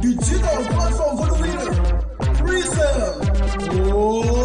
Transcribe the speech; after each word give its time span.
Digital 0.00 0.64
platform 0.70 1.16
for 1.16 1.26
the 1.26 1.38
winner. 1.42 1.70
Threesome. 2.36 3.92
Oh, 3.92 4.35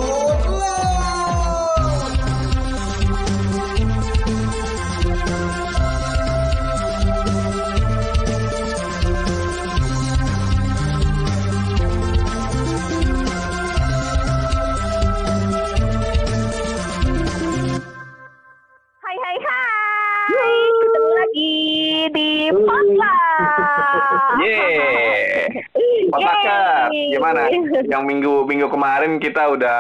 gimana? 27.12 27.42
Yang 27.84 28.04
minggu 28.08 28.34
minggu 28.48 28.68
kemarin 28.72 29.12
kita 29.20 29.44
udah 29.52 29.80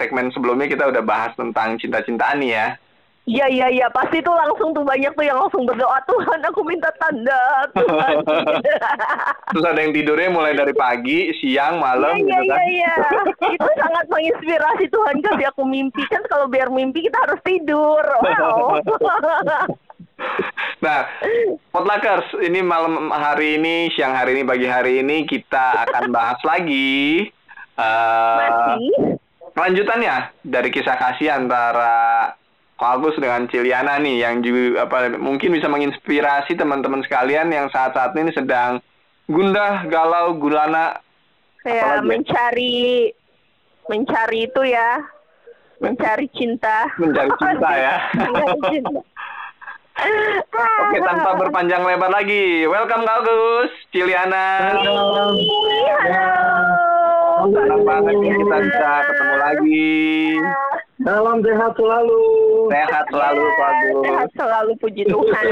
segmen 0.00 0.34
sebelumnya 0.34 0.66
kita 0.66 0.90
udah 0.90 1.02
bahas 1.06 1.32
tentang 1.38 1.78
cinta-cintaan 1.78 2.42
nih 2.42 2.52
ya. 2.52 2.68
Iya 3.26 3.50
iya 3.50 3.66
iya, 3.66 3.86
pasti 3.90 4.22
tuh 4.22 4.30
langsung 4.38 4.70
tuh 4.70 4.86
banyak 4.86 5.10
tuh 5.18 5.26
yang 5.26 5.34
langsung 5.34 5.66
berdoa 5.66 5.98
Tuhan 6.06 6.46
aku 6.46 6.62
minta 6.62 6.86
tanda 6.94 7.66
Tuhan. 7.74 8.22
Terus 9.50 9.64
ada 9.66 9.82
yang 9.82 9.90
tidurnya 9.90 10.30
mulai 10.30 10.54
dari 10.54 10.70
pagi, 10.70 11.34
siang, 11.42 11.82
malam 11.82 12.14
Iya 12.14 12.22
gitu 12.22 12.30
iya 12.46 12.54
kan. 12.54 12.62
iya 12.70 12.94
iya. 12.94 12.94
Itu 13.50 13.70
sangat 13.82 14.06
menginspirasi 14.14 14.86
Tuhan 14.94 15.16
kasih 15.26 15.46
aku 15.50 15.66
mimpi 15.66 16.06
kan 16.06 16.22
kalau 16.30 16.46
biar 16.46 16.70
mimpi 16.70 17.02
kita 17.10 17.18
harus 17.26 17.42
tidur. 17.42 18.06
Wow. 18.22 18.78
Nah, 20.84 21.08
Potluckers, 21.72 22.36
ini 22.44 22.60
malam 22.60 23.08
hari 23.08 23.56
ini, 23.56 23.88
siang 23.96 24.12
hari 24.12 24.36
ini, 24.36 24.44
pagi 24.44 24.68
hari 24.68 25.00
ini 25.00 25.24
kita 25.24 25.88
akan 25.88 26.12
bahas 26.12 26.36
lagi 26.44 27.32
eh 27.76 28.36
Masih? 28.76 29.16
kelanjutannya 29.56 30.32
dari 30.44 30.68
kisah 30.68 30.96
kasih 30.96 31.32
antara 31.32 32.32
Ko 32.76 32.84
Agus 32.84 33.16
dengan 33.16 33.48
Ciliana 33.48 33.96
nih 34.00 34.20
yang 34.20 34.44
juga 34.44 34.84
apa 34.84 35.16
mungkin 35.16 35.56
bisa 35.56 35.68
menginspirasi 35.68 36.56
teman-teman 36.60 37.00
sekalian 37.04 37.48
yang 37.48 37.72
saat-saat 37.72 38.12
ini 38.16 38.32
sedang 38.36 38.84
gundah, 39.28 39.88
galau, 39.88 40.36
gulana 40.36 41.00
ya? 41.64 42.04
mencari 42.04 43.12
mencari 43.88 44.38
itu 44.48 44.62
ya. 44.64 45.00
Mencari 45.80 46.28
cinta. 46.32 46.88
Mencari 46.96 47.32
cinta 47.40 47.70
ya. 47.76 47.94
Mencari 48.16 48.60
cinta. 48.72 49.00
Oke, 49.96 50.98
tanpa 51.00 51.40
berpanjang 51.40 51.80
lebar 51.80 52.12
lagi. 52.12 52.68
Welcome 52.68 53.08
Kak 53.08 53.24
Agus, 53.24 53.72
Ciliana. 53.96 54.76
Halo. 54.76 55.32
Senang 57.46 57.82
banget 57.86 58.14
nih 58.20 58.32
kita 58.36 58.56
bisa 58.60 58.90
ketemu 59.08 59.34
lagi. 59.40 59.96
Salam 61.00 61.38
sehat 61.40 61.72
selalu. 61.80 62.24
Sehat 62.68 63.04
selalu 63.08 63.44
Kak 63.56 63.68
Agus. 63.72 64.04
Sehat 64.04 64.28
selalu 64.36 64.72
puji 64.84 65.02
Tuhan. 65.08 65.44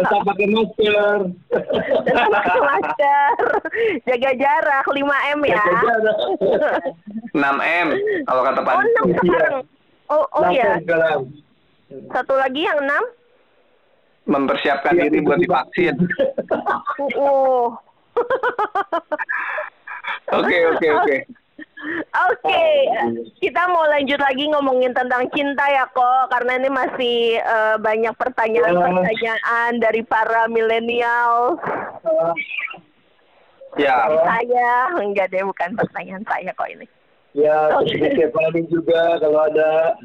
Tetap 0.00 0.20
pakai 0.24 0.46
masker. 0.48 1.18
Tetap 2.08 2.28
pakai 2.32 2.60
masker. 2.64 3.36
Jaga 4.08 4.30
jarak 4.40 4.86
5 4.88 5.36
M 5.36 5.40
ya. 5.44 5.64
6M 7.36 7.88
kalau 8.24 8.42
kata 8.48 8.60
Pak. 8.64 8.74
Oh 8.80 9.12
6 9.12 9.28
sekarang. 9.28 9.60
Oh 10.08 10.24
oh 10.40 10.48
ya. 10.48 10.80
Sekarang. 10.80 11.28
Satu 11.90 12.34
lagi 12.38 12.62
yang 12.64 12.78
6. 12.78 14.30
Mempersiapkan 14.30 14.94
Iya, 14.94 15.10
diri 15.10 15.18
buat 15.26 15.38
divaksin. 15.42 15.96
Oh. 17.18 17.74
Oke, 20.30 20.56
oke, 20.70 20.86
oke. 20.94 21.16
Oke, 22.12 22.64
kita 23.40 23.62
mau 23.72 23.88
lanjut 23.88 24.20
lagi 24.20 24.44
ngomongin 24.52 24.92
tentang 24.92 25.24
cinta 25.32 25.64
ya 25.64 25.88
kok, 25.88 26.28
karena 26.28 26.60
ini 26.60 26.68
masih 26.68 27.40
eh, 27.40 27.76
banyak 27.80 28.12
pertanyaan-pertanyaan 28.20 29.80
dari 29.80 30.04
para 30.04 30.44
milenial. 30.52 31.56
Ya. 33.80 34.12
Saya 34.12 34.92
enggak 35.00 35.32
deh, 35.32 35.40
bukan 35.40 35.72
pertanyaan 35.72 36.24
saya 36.28 36.52
kok 36.52 36.68
ini. 36.68 36.86
Ya, 37.32 37.72
sedikit 37.86 38.28
paling 38.36 38.66
juga 38.68 39.16
kalau 39.22 39.40
ada. 39.48 39.96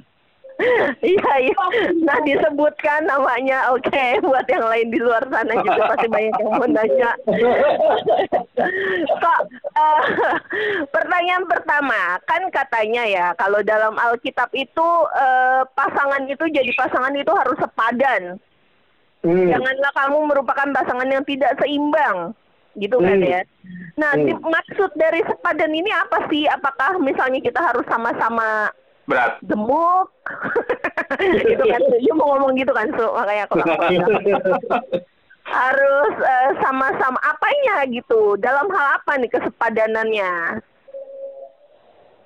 Iya 1.04 1.34
iya. 1.44 1.64
Nah 2.00 2.18
disebutkan 2.24 3.04
namanya, 3.04 3.70
oke. 3.70 4.04
Buat 4.24 4.48
yang 4.48 4.66
lain 4.66 4.88
di 4.88 5.00
luar 5.00 5.28
sana 5.28 5.52
juga 5.60 5.92
pasti 5.92 6.08
banyak 6.08 6.32
yang 6.34 6.50
mau 6.50 6.64
nanya. 6.66 7.12
Kok 9.20 9.40
eh, 9.76 10.02
pertanyaan 10.88 11.46
pertama 11.46 12.00
kan 12.24 12.42
katanya 12.50 13.04
ya 13.04 13.26
kalau 13.36 13.60
dalam 13.62 14.00
Alkitab 14.00 14.48
itu 14.56 14.88
eh, 15.12 15.62
pasangan 15.72 16.24
itu 16.24 16.46
jadi 16.48 16.72
pasangan 16.74 17.12
itu 17.12 17.32
harus 17.32 17.58
sepadan. 17.60 18.40
Hmm. 19.22 19.48
Janganlah 19.50 19.92
kamu 19.92 20.18
merupakan 20.24 20.70
pasangan 20.72 21.10
yang 21.10 21.26
tidak 21.26 21.58
seimbang. 21.60 22.32
Gitu 22.76 22.96
kan 22.96 23.20
Hmm. 23.20 23.28
ya. 23.28 23.42
Nah, 23.96 24.12
Hmm. 24.14 24.24
di- 24.24 24.40
maksud 24.40 24.92
dari 24.96 25.20
sepadan 25.24 25.72
ini 25.72 25.88
apa 25.90 26.28
sih? 26.28 26.44
Apakah 26.46 27.00
misalnya 27.00 27.40
kita 27.40 27.60
harus 27.60 27.84
sama-sama 27.88 28.72
Berat. 29.04 29.40
gemuk 29.44 30.15
gitu 31.50 31.64
kan 31.64 31.82
dia 32.02 32.14
mau 32.18 32.36
ngomong 32.36 32.58
gitu 32.58 32.72
kan 32.74 32.88
su? 32.94 33.06
Makanya 33.06 33.44
aku 33.50 33.56
harus 35.46 36.14
eh, 36.20 36.52
sama-sama 36.60 37.20
apanya 37.22 37.86
gitu? 37.90 38.34
Dalam 38.42 38.66
hal 38.74 38.98
apa 39.02 39.22
nih 39.22 39.30
kesepadanannya? 39.30 40.34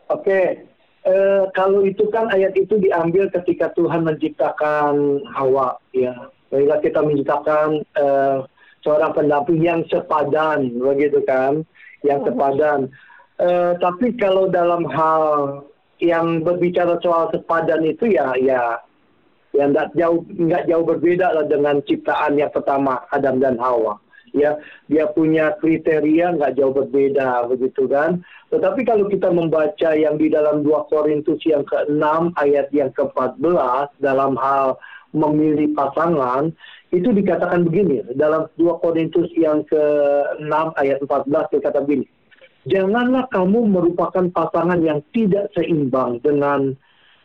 Oke, 0.09 0.65
eh, 1.05 1.43
kalau 1.53 1.85
itu 1.85 2.07
kan 2.09 2.31
ayat 2.33 2.55
itu 2.57 2.79
diambil 2.79 3.29
ketika 3.29 3.69
Tuhan 3.75 4.07
menciptakan 4.07 5.21
Hawa, 5.35 5.77
ya. 5.93 6.15
Ketika 6.49 6.81
kita 6.81 6.99
menciptakan 7.05 7.85
eh, 7.99 8.37
seorang 8.81 9.11
pendamping 9.13 9.61
yang 9.61 9.85
sepadan, 9.91 10.73
begitu 10.79 11.21
kan, 11.27 11.61
yang 12.01 12.23
sepadan. 12.25 12.89
Eh, 13.39 13.71
tapi 13.79 14.15
kalau 14.19 14.49
dalam 14.49 14.83
hal 14.89 15.23
yang 15.99 16.41
berbicara 16.47 16.95
soal 17.03 17.27
sepadan 17.31 17.83
itu 17.83 18.15
ya, 18.15 18.31
ya, 18.39 18.79
ya 19.51 19.63
nggak 19.67 19.95
jauh 19.99 20.23
nggak 20.23 20.67
jauh 20.71 20.85
berbeda 20.87 21.35
lah 21.35 21.45
dengan 21.45 21.83
ciptaan 21.83 22.39
yang 22.39 22.51
pertama 22.51 23.03
Adam 23.11 23.43
dan 23.43 23.59
Hawa. 23.59 23.99
Ya 24.29 24.61
dia 24.87 25.09
punya 25.11 25.57
kriteria 25.57 26.37
nggak 26.37 26.55
jauh 26.55 26.71
berbeda 26.71 27.49
begitu 27.51 27.89
kan? 27.89 28.23
Tetapi 28.53 28.81
kalau 28.85 29.09
kita 29.09 29.29
membaca 29.29 29.89
yang 29.93 30.17
di 30.17 30.29
dalam 30.29 30.61
2 30.61 30.89
Korintus 30.89 31.41
yang 31.45 31.65
ke-6 31.65 32.33
ayat 32.37 32.69
yang 32.73 32.93
ke-14 32.93 33.97
dalam 34.01 34.33
hal 34.37 34.77
memilih 35.13 35.73
pasangan 35.73 36.53
itu 36.93 37.09
dikatakan 37.09 37.65
begini. 37.65 38.05
Dalam 38.13 38.45
2 38.57 38.81
Korintus 38.81 39.29
yang 39.33 39.65
ke-6 39.65 40.53
ayat 40.77 40.97
14 41.01 41.53
dikatakan 41.57 41.89
begini 41.89 42.09
janganlah 42.67 43.29
kamu 43.31 43.69
merupakan 43.69 44.25
pasangan 44.33 44.81
yang 44.83 44.99
tidak 45.15 45.47
seimbang 45.55 46.19
dengan 46.19 46.75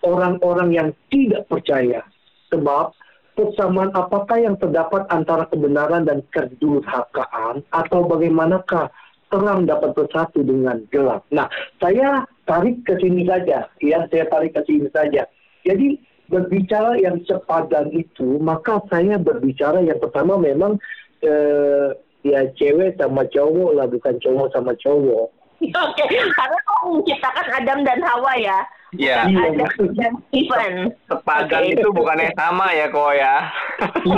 orang-orang 0.04 0.70
yang 0.70 0.88
tidak 1.10 1.48
percaya 1.50 2.04
sebab 2.52 2.94
persamaan 3.34 3.90
apakah 3.98 4.38
yang 4.38 4.54
terdapat 4.62 5.02
antara 5.10 5.48
kebenaran 5.50 6.06
dan 6.06 6.22
kedurhakaan 6.30 7.66
atau 7.74 8.06
bagaimanakah 8.06 8.92
terang 9.34 9.66
dapat 9.66 9.90
bersatu 9.98 10.46
dengan 10.46 10.86
gelap. 10.94 11.26
Nah, 11.34 11.50
saya 11.82 12.22
tarik 12.46 12.86
ke 12.86 12.94
sini 13.02 13.26
saja, 13.26 13.66
ya, 13.82 14.06
saya 14.06 14.30
tarik 14.30 14.54
ke 14.54 14.62
sini 14.62 14.86
saja. 14.94 15.26
Jadi 15.66 15.98
berbicara 16.30 16.94
yang 17.02 17.18
sepadan 17.26 17.90
itu, 17.90 18.38
maka 18.38 18.78
saya 18.86 19.18
berbicara 19.18 19.82
yang 19.82 19.98
pertama 19.98 20.38
memang 20.38 20.78
eh, 21.26 21.90
ya 22.24 22.40
cewek 22.56 22.96
sama 22.96 23.22
cowok 23.28 23.70
lah, 23.76 23.86
bukan 23.86 24.16
cowok 24.18 24.48
sama 24.50 24.72
cowok. 24.80 25.28
oke 25.64 26.04
karena 26.10 26.58
kok 26.66 26.80
menciptakan 26.84 27.46
Adam 27.56 27.78
dan 27.86 28.00
Hawa 28.04 28.32
ya 28.36 28.58
Iya. 28.98 29.26
Iya, 29.26 29.40
Adam 29.50 29.70
dan 29.98 30.12
Stephen 30.30 30.74
Sepadan 31.10 31.62
Oke. 31.66 31.74
itu 31.74 31.88
bukannya 31.90 32.30
sama 32.38 32.66
ya 32.70 32.86
kok 32.90 33.12
ya. 33.14 33.36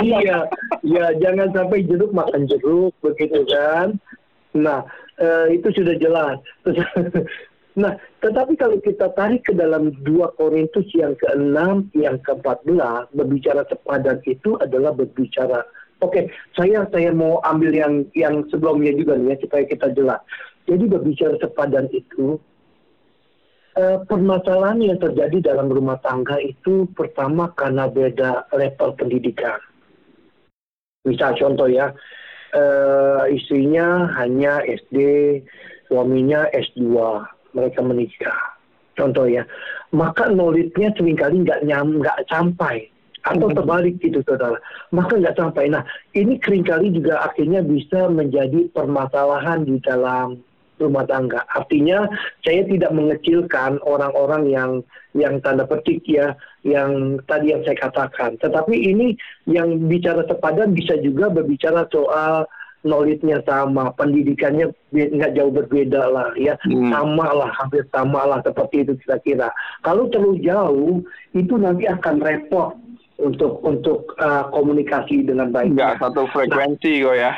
iya, 0.05 0.37
ya 0.85 1.05
jangan 1.17 1.49
sampai 1.53 1.85
jeruk 1.85 2.13
makan 2.13 2.45
jeruk 2.45 2.93
begitu 3.01 3.41
kan. 3.49 3.97
Nah, 4.53 4.85
eh, 5.17 5.57
itu 5.57 5.69
sudah 5.73 5.95
jelas. 5.97 6.37
nah, 7.81 7.93
tetapi 8.21 8.57
kalau 8.57 8.77
kita 8.81 9.13
tarik 9.13 9.45
ke 9.45 9.53
dalam 9.53 9.93
2 10.01 10.37
Korintus 10.37 10.87
yang 10.97 11.13
ke-6, 11.17 11.93
yang 11.97 12.17
ke-14, 12.25 13.13
berbicara 13.13 13.61
sepadan 13.69 14.17
itu 14.25 14.57
adalah 14.61 14.93
berbicara 14.93 15.61
Oke, 15.97 16.29
saya 16.53 16.85
saya 16.93 17.09
mau 17.09 17.41
ambil 17.41 17.73
yang 17.73 18.05
yang 18.13 18.45
sebelumnya 18.53 18.93
juga 18.93 19.17
nih 19.17 19.33
ya 19.33 19.35
supaya 19.41 19.63
kita 19.65 19.87
jelas. 19.97 20.21
Jadi 20.69 20.85
berbicara 20.85 21.41
sepadan 21.41 21.89
itu 21.89 22.37
eh, 23.73 23.97
permasalahan 24.05 24.77
yang 24.77 24.99
terjadi 25.01 25.53
dalam 25.53 25.73
rumah 25.73 25.97
tangga 26.05 26.37
itu 26.37 26.85
pertama 26.93 27.49
karena 27.57 27.89
beda 27.89 28.45
level 28.53 28.93
pendidikan. 28.93 29.57
misal 31.07 31.39
contoh 31.39 31.71
ya, 31.71 31.95
eh, 32.51 33.31
istrinya 33.31 34.11
hanya 34.19 34.59
SD, 34.59 34.99
suaminya 35.87 36.51
S2, 36.51 36.83
mereka 37.55 37.79
menikah. 37.79 38.59
Contoh 38.99 39.23
ya, 39.23 39.47
maka 39.95 40.27
knowledge-nya 40.27 40.91
sering 40.99 41.15
kali 41.15 41.47
nggak 41.47 41.63
nyam, 41.63 42.03
nggak 42.03 42.27
sampai 42.27 42.91
atau 43.35 43.47
terbalik 43.51 43.99
gitu 43.99 44.23
saudara. 44.23 44.57
Maka 44.95 45.19
nggak 45.19 45.35
sampai 45.35 45.67
nah 45.67 45.83
ini 46.15 46.39
sering 46.39 46.63
kali 46.63 46.93
juga 46.95 47.27
akhirnya 47.27 47.59
bisa 47.63 48.07
menjadi 48.07 48.71
permasalahan 48.71 49.67
di 49.67 49.77
dalam 49.83 50.39
rumah 50.77 51.05
tangga. 51.09 51.41
Artinya 51.57 52.05
saya 52.45 52.61
tidak 52.69 52.93
mengecilkan 52.93 53.81
orang-orang 53.81 54.43
yang 54.47 54.71
yang 55.17 55.41
tanda 55.41 55.65
petik 55.65 56.05
ya 56.05 56.37
yang 56.61 57.17
tadi 57.25 57.51
yang 57.53 57.65
saya 57.65 57.77
katakan. 57.89 58.37
Tetapi 58.37 58.75
ini 58.77 59.17
yang 59.49 59.89
bicara 59.89 60.21
sepadan 60.29 60.77
bisa 60.77 60.95
juga 61.01 61.33
berbicara 61.33 61.89
soal 61.89 62.45
knowledge-nya 62.85 63.41
sama, 63.43 63.89
pendidikannya 63.97 64.69
nggak 64.93 65.33
jauh 65.33 65.49
berbeda 65.51 66.07
lah 66.07 66.29
ya, 66.37 66.55
Hmm. 66.63 66.93
sama 66.93 67.27
lah, 67.33 67.49
hampir 67.57 67.83
sama 67.89 68.21
lah 68.23 68.39
seperti 68.45 68.85
itu 68.85 68.93
kira-kira. 69.01 69.49
Kalau 69.81 70.07
terlalu 70.13 70.45
jauh 70.45 70.93
itu 71.33 71.53
nanti 71.57 71.89
akan 71.89 72.21
repot 72.21 72.77
untuk 73.17 73.61
untuk 73.65 74.13
uh, 74.21 74.49
komunikasi 74.53 75.25
dengan 75.25 75.49
baik. 75.49 75.73
Nggak 75.73 75.99
satu 76.01 76.29
frekuensi 76.29 77.01
kok 77.01 77.17
ya. 77.17 77.31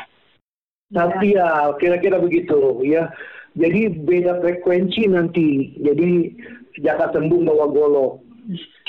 Tapi 0.90 1.38
ya 1.38 1.72
kira-kira 1.80 2.20
begitu 2.20 2.82
ya. 2.84 3.08
Jadi 3.56 3.90
beda 4.06 4.38
frekuensi 4.44 5.08
nanti. 5.10 5.74
Jadi 5.80 6.36
jaka 6.84 7.10
tembung 7.10 7.48
bawa 7.48 7.66
golok. 7.70 8.20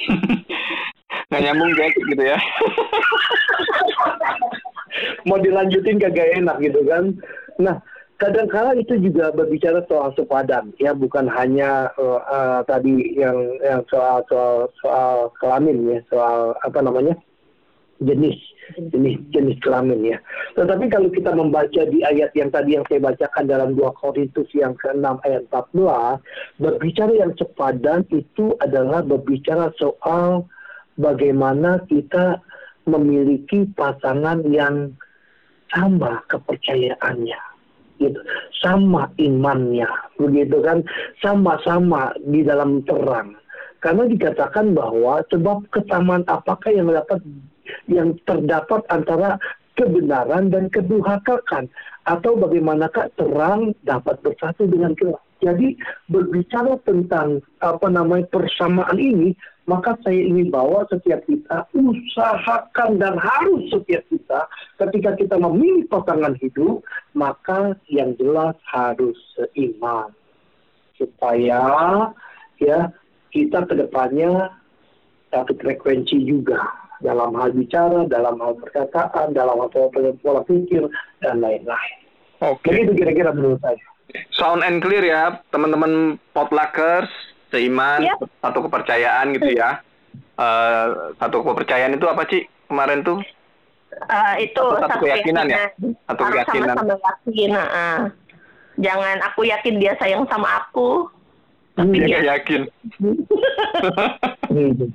Nggak 1.32 1.44
nyambung 1.48 1.72
Jack 1.80 1.96
gitu 1.96 2.24
ya. 2.24 2.40
Mau 5.28 5.40
dilanjutin 5.40 6.04
kagak 6.04 6.36
enak 6.36 6.60
gitu 6.60 6.84
kan. 6.84 7.16
Nah, 7.56 7.80
kadang-kala 8.22 8.78
itu 8.78 9.02
juga 9.02 9.34
berbicara 9.34 9.82
soal 9.90 10.14
sepadan 10.14 10.70
ya, 10.78 10.94
bukan 10.94 11.26
hanya 11.26 11.90
eh, 11.98 12.22
eh, 12.22 12.60
tadi 12.70 13.18
yang 13.18 13.38
yang 13.66 13.82
soal 13.90 14.22
soal 14.30 14.70
soal 14.78 15.34
kelamin 15.42 15.98
ya, 15.98 16.00
soal 16.14 16.54
apa 16.62 16.80
namanya? 16.86 17.18
jenis 18.02 18.34
jenis 18.90 19.22
jenis 19.30 19.58
kelamin 19.62 20.02
ya. 20.02 20.18
Tetapi 20.58 20.90
kalau 20.90 21.14
kita 21.14 21.38
membaca 21.38 21.82
di 21.86 22.02
ayat 22.02 22.34
yang 22.34 22.50
tadi 22.50 22.74
yang 22.74 22.86
saya 22.90 22.98
bacakan 22.98 23.46
dalam 23.46 23.78
2 23.78 24.02
Korintus 24.02 24.50
yang 24.58 24.74
ke-6 24.74 25.22
ayat 25.22 25.46
14, 25.54 26.18
berbicara 26.58 27.14
yang 27.14 27.34
sepadan 27.38 28.02
itu 28.10 28.58
adalah 28.58 29.06
berbicara 29.06 29.70
soal 29.78 30.50
bagaimana 30.98 31.86
kita 31.86 32.42
memiliki 32.90 33.70
pasangan 33.78 34.42
yang 34.50 34.98
sama 35.70 36.26
kepercayaannya 36.26 37.51
gitu. 38.02 38.18
Sama 38.58 39.14
imannya 39.22 39.88
begitu 40.18 40.58
kan? 40.66 40.82
Sama-sama 41.22 42.18
di 42.26 42.42
dalam 42.42 42.82
terang 42.90 43.38
karena 43.82 44.06
dikatakan 44.06 44.78
bahwa 44.78 45.26
sebab 45.34 45.66
kesamaan 45.74 46.22
apakah 46.30 46.70
yang 46.70 46.90
dapat 46.90 47.20
yang 47.90 48.14
terdapat 48.30 48.86
antara 48.94 49.42
kebenaran 49.74 50.54
dan 50.54 50.70
kedurhakaan 50.70 51.66
atau 52.06 52.38
bagaimanakah 52.38 53.10
terang 53.18 53.74
dapat 53.86 54.22
bersatu 54.22 54.70
dengan 54.70 54.94
gelap. 54.98 55.22
Jadi 55.42 55.74
berbicara 56.14 56.78
tentang 56.86 57.42
apa 57.66 57.90
namanya 57.90 58.30
persamaan 58.30 59.02
ini, 59.02 59.34
maka 59.72 59.96
saya 60.04 60.20
ingin 60.20 60.52
bawa 60.52 60.84
setiap 60.92 61.24
kita 61.24 61.64
usahakan 61.72 63.00
dan 63.00 63.16
harus 63.16 63.72
setiap 63.72 64.04
kita 64.12 64.40
ketika 64.84 65.16
kita 65.16 65.36
memilih 65.40 65.88
pasangan 65.88 66.36
hidup, 66.44 66.84
maka 67.16 67.80
yang 67.88 68.12
jelas 68.20 68.60
harus 68.68 69.16
seiman 69.40 70.12
supaya 71.00 71.64
ya 72.60 72.92
kita 73.32 73.64
ke 73.64 73.80
depannya 73.80 74.52
satu 75.32 75.56
frekuensi 75.56 76.28
juga 76.28 76.60
dalam 77.00 77.32
hal 77.40 77.56
bicara, 77.56 78.04
dalam 78.12 78.36
hal 78.44 78.60
perkataan, 78.60 79.32
dalam 79.32 79.56
hal 79.64 79.72
pola, 79.72 80.42
pikir 80.44 80.84
dan 81.24 81.40
lain-lain. 81.40 81.98
Oke. 82.44 82.76
Begitu 82.76 82.94
kira-kira 83.00 83.32
menurut 83.32 83.64
saya. 83.64 83.80
Sound 84.36 84.62
and 84.68 84.84
clear 84.84 85.02
ya, 85.08 85.40
teman-teman 85.56 86.20
potluckers, 86.36 87.08
seiman, 87.52 88.00
Yap. 88.02 88.24
satu 88.40 88.66
kepercayaan 88.66 89.36
gitu 89.36 89.52
ya. 89.52 89.84
Eh, 90.34 90.86
satu 91.16 91.44
kepercayaan 91.44 91.94
itu 91.94 92.08
apa 92.08 92.24
sih 92.26 92.42
kemarin 92.66 93.04
tuh? 93.04 93.20
Eh, 93.92 94.48
itu 94.48 94.56
Satu- 94.58 94.82
satu 94.82 95.04
keyakinan 95.04 95.46
ya? 95.46 95.68
Satu 96.08 96.22
Harus 96.24 96.34
keyakinan. 96.42 96.74
sama-sama 96.74 96.96
yakin. 97.28 97.52
ah. 97.54 98.00
Jangan 98.80 99.18
aku 99.22 99.44
yakin 99.46 99.76
dia 99.78 99.94
sayang 100.00 100.24
sama 100.26 100.64
aku. 100.64 101.12
Tapi 101.72 101.92
Dia 101.94 102.04
dia 102.04 102.18
nggak 102.18 102.28
yakin. 102.36 102.62
Hmm. 104.52 104.92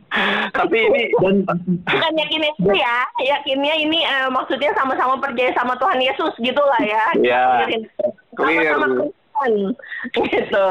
Tapi 0.53 0.77
ini 0.79 1.03
Dan 1.17 1.37
bukan 1.81 2.13
yakin 2.17 2.43
itu 2.45 2.71
ya. 2.73 2.97
Yakinnya 3.19 3.75
ini 3.77 4.01
eh, 4.03 4.29
maksudnya 4.29 4.73
sama-sama 4.75 5.17
percaya 5.17 5.53
sama 5.53 5.77
Tuhan 5.77 6.01
Yesus 6.01 6.37
gitu 6.37 6.61
lah 6.61 6.81
ya. 6.83 7.05
Iya. 7.17 7.43
Clearin. 7.65 7.83
Sama-sama 8.37 9.09
gitu. 10.17 10.69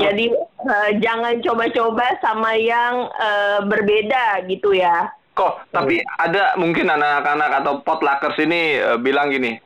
Jadi 0.00 0.26
eh, 0.66 0.90
jangan 0.98 1.38
coba-coba 1.44 2.06
sama 2.20 2.58
yang 2.58 3.08
eh, 3.14 3.58
berbeda 3.66 4.46
gitu 4.48 4.74
ya. 4.74 5.10
kok, 5.34 5.66
tapi 5.74 5.98
ada 6.22 6.54
mungkin 6.54 6.86
anak-anak 6.86 7.50
atau 7.58 7.82
potluckers 7.82 8.38
ini 8.38 8.78
eh, 8.78 8.98
bilang 9.02 9.34
gini, 9.34 9.58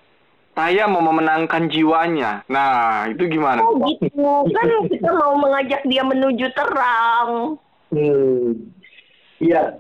saya 0.56 0.88
mau 0.88 1.04
memenangkan 1.04 1.68
jiwanya. 1.68 2.40
Nah, 2.48 3.04
itu 3.12 3.28
gimana? 3.28 3.60
Oh 3.60 3.76
gitu. 3.84 4.48
Kan 4.48 4.68
kita 4.92 5.10
mau 5.12 5.36
mengajak 5.36 5.84
dia 5.84 6.00
menuju 6.00 6.46
terang. 6.56 7.60
Hmm. 7.92 8.72
Ya, 9.38 9.76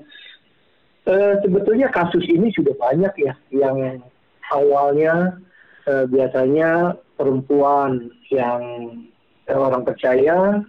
Eh, 1.08 1.34
sebetulnya 1.40 1.88
kasus 1.88 2.20
ini 2.28 2.52
sudah 2.52 2.76
banyak 2.76 3.14
ya, 3.16 3.32
yang 3.48 4.04
awalnya 4.52 5.40
eh, 5.88 6.04
biasanya 6.04 7.00
perempuan 7.18 8.14
yang 8.30 8.62
eh, 9.50 9.58
orang 9.58 9.82
percaya, 9.82 10.62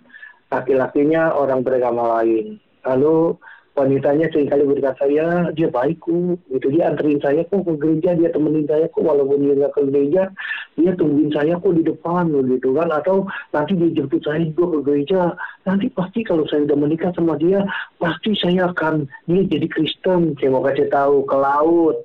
laki-lakinya 0.50 1.38
orang 1.38 1.62
beragama 1.62 2.20
lain. 2.20 2.58
Lalu 2.84 3.38
wanitanya 3.80 4.28
sering 4.36 4.52
kali 4.52 4.68
berkata 4.68 5.08
ya 5.08 5.48
dia 5.56 5.72
baik 5.72 6.04
kok, 6.04 6.36
gitu 6.52 6.68
dia 6.76 6.92
anterin 6.92 7.24
saya 7.24 7.48
kok 7.48 7.64
ke 7.64 7.72
gereja, 7.80 8.20
dia 8.20 8.28
temenin 8.36 8.68
saya 8.68 8.92
kok 8.92 9.00
walaupun 9.00 9.40
dia 9.40 9.56
nggak 9.56 9.72
ke 9.72 9.88
gereja, 9.88 10.28
dia 10.76 10.92
tungguin 11.00 11.32
saya 11.32 11.56
kok 11.56 11.72
di 11.72 11.88
depan 11.88 12.28
gitu 12.36 12.76
kan, 12.76 12.92
atau 12.92 13.24
nanti 13.56 13.80
dia 13.80 13.96
jemput 13.96 14.20
saya 14.20 14.44
juga 14.44 14.76
ke 14.76 14.80
gereja, 14.84 15.32
nanti 15.64 15.88
pasti 15.88 16.28
kalau 16.28 16.44
saya 16.52 16.68
udah 16.68 16.76
menikah 16.76 17.16
sama 17.16 17.40
dia, 17.40 17.64
pasti 17.96 18.36
saya 18.36 18.68
akan 18.76 19.08
dia 19.32 19.48
jadi 19.48 19.72
Kristen, 19.72 20.36
saya 20.36 20.52
mau 20.52 20.68
kasih 20.68 20.92
tahu 20.92 21.24
ke 21.24 21.36
laut. 21.40 21.96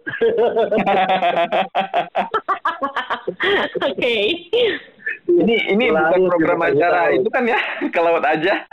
Oke. 3.82 4.14
Ini 5.24 5.72
ini 5.72 5.88
Ke 5.88 5.96
bukan 5.96 6.28
program 6.28 6.60
kita 6.60 6.68
kasih 6.68 6.78
acara 6.78 7.00
itu 7.16 7.28
kan 7.32 7.42
ya 7.48 7.58
ke 7.94 8.00
laut 8.00 8.22
aja. 8.22 8.54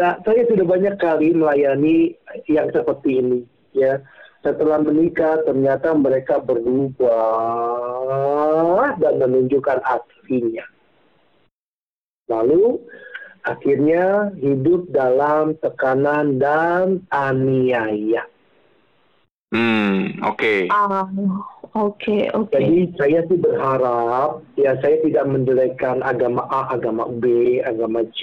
Sa- 0.00 0.16
saya 0.24 0.48
sudah 0.48 0.64
banyak 0.64 0.96
kali 0.96 1.36
melayani 1.36 2.16
yang 2.48 2.72
seperti 2.72 3.20
ini 3.20 3.44
ya. 3.76 4.00
Setelah 4.40 4.80
menikah 4.80 5.44
ternyata 5.44 5.92
mereka 5.92 6.40
berubah 6.40 7.04
dan 8.96 9.20
menunjukkan 9.20 9.84
aslinya 9.84 10.64
lalu 12.30 12.78
akhirnya 13.42 14.30
hidup 14.38 14.86
dalam 14.94 15.58
tekanan 15.58 16.38
dan 16.38 17.02
aniaya. 17.10 18.22
Hmm, 19.50 20.22
oke. 20.22 20.70
Ah, 20.70 21.10
oke, 21.74 22.18
oke. 22.34 22.54
Jadi 22.54 22.90
saya 22.98 23.20
sih 23.26 23.38
berharap 23.38 24.42
ya 24.58 24.74
saya 24.82 24.98
tidak 25.02 25.24
menjelekkan 25.28 26.02
agama 26.02 26.46
A, 26.50 26.74
agama 26.74 27.06
B, 27.08 27.58
agama 27.62 28.02
C, 28.16 28.20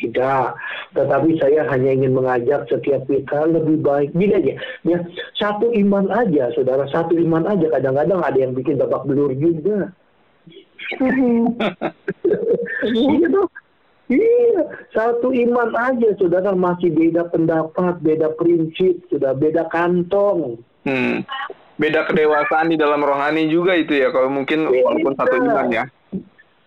tidak. 0.00 0.56
Tetapi 0.96 1.36
saya 1.40 1.68
hanya 1.70 1.90
ingin 1.92 2.16
mengajak 2.16 2.68
setiap 2.68 3.04
kita 3.08 3.48
lebih 3.48 3.80
baik. 3.84 4.10
Gini 4.16 4.34
aja, 4.36 4.54
ya 4.84 4.98
satu 5.36 5.72
iman 5.72 6.08
aja, 6.12 6.52
saudara 6.56 6.84
satu 6.88 7.16
iman 7.16 7.44
aja. 7.46 7.68
Kadang-kadang 7.72 8.20
ada 8.24 8.38
yang 8.38 8.52
bikin 8.56 8.80
babak 8.80 9.04
belur 9.04 9.32
juga. 9.36 9.92
Iya 12.86 13.26
dong. 13.32 13.50
Iya, 14.06 14.62
satu 14.94 15.34
iman 15.34 15.74
aja, 15.74 16.14
saudara 16.14 16.54
masih 16.54 16.94
beda 16.94 17.26
pendapat, 17.26 17.98
beda 18.06 18.38
prinsip, 18.38 19.02
sudah 19.10 19.34
beda 19.34 19.66
kantong. 19.74 20.62
Hmm. 20.86 21.26
Beda 21.76 22.08
kedewasaan 22.08 22.72
di 22.72 22.76
dalam 22.80 23.04
rohani 23.04 23.52
juga 23.52 23.76
itu 23.76 23.92
ya 23.92 24.08
kalau 24.08 24.32
mungkin 24.32 24.68
Beda. 24.68 24.80
walaupun 24.80 25.12
satu 25.16 25.34
iman 25.44 25.68
ya. 25.68 25.84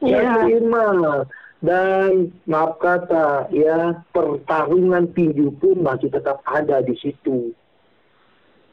Iya. 0.06 0.48
Iman. 0.62 1.26
Dan 1.60 2.32
maaf 2.48 2.80
kata, 2.80 3.52
ya 3.52 4.00
pertarungan 4.16 5.12
tinju 5.12 5.52
pun 5.60 5.84
masih 5.84 6.08
tetap 6.08 6.40
ada 6.48 6.80
di 6.80 6.96
situ. 6.96 7.52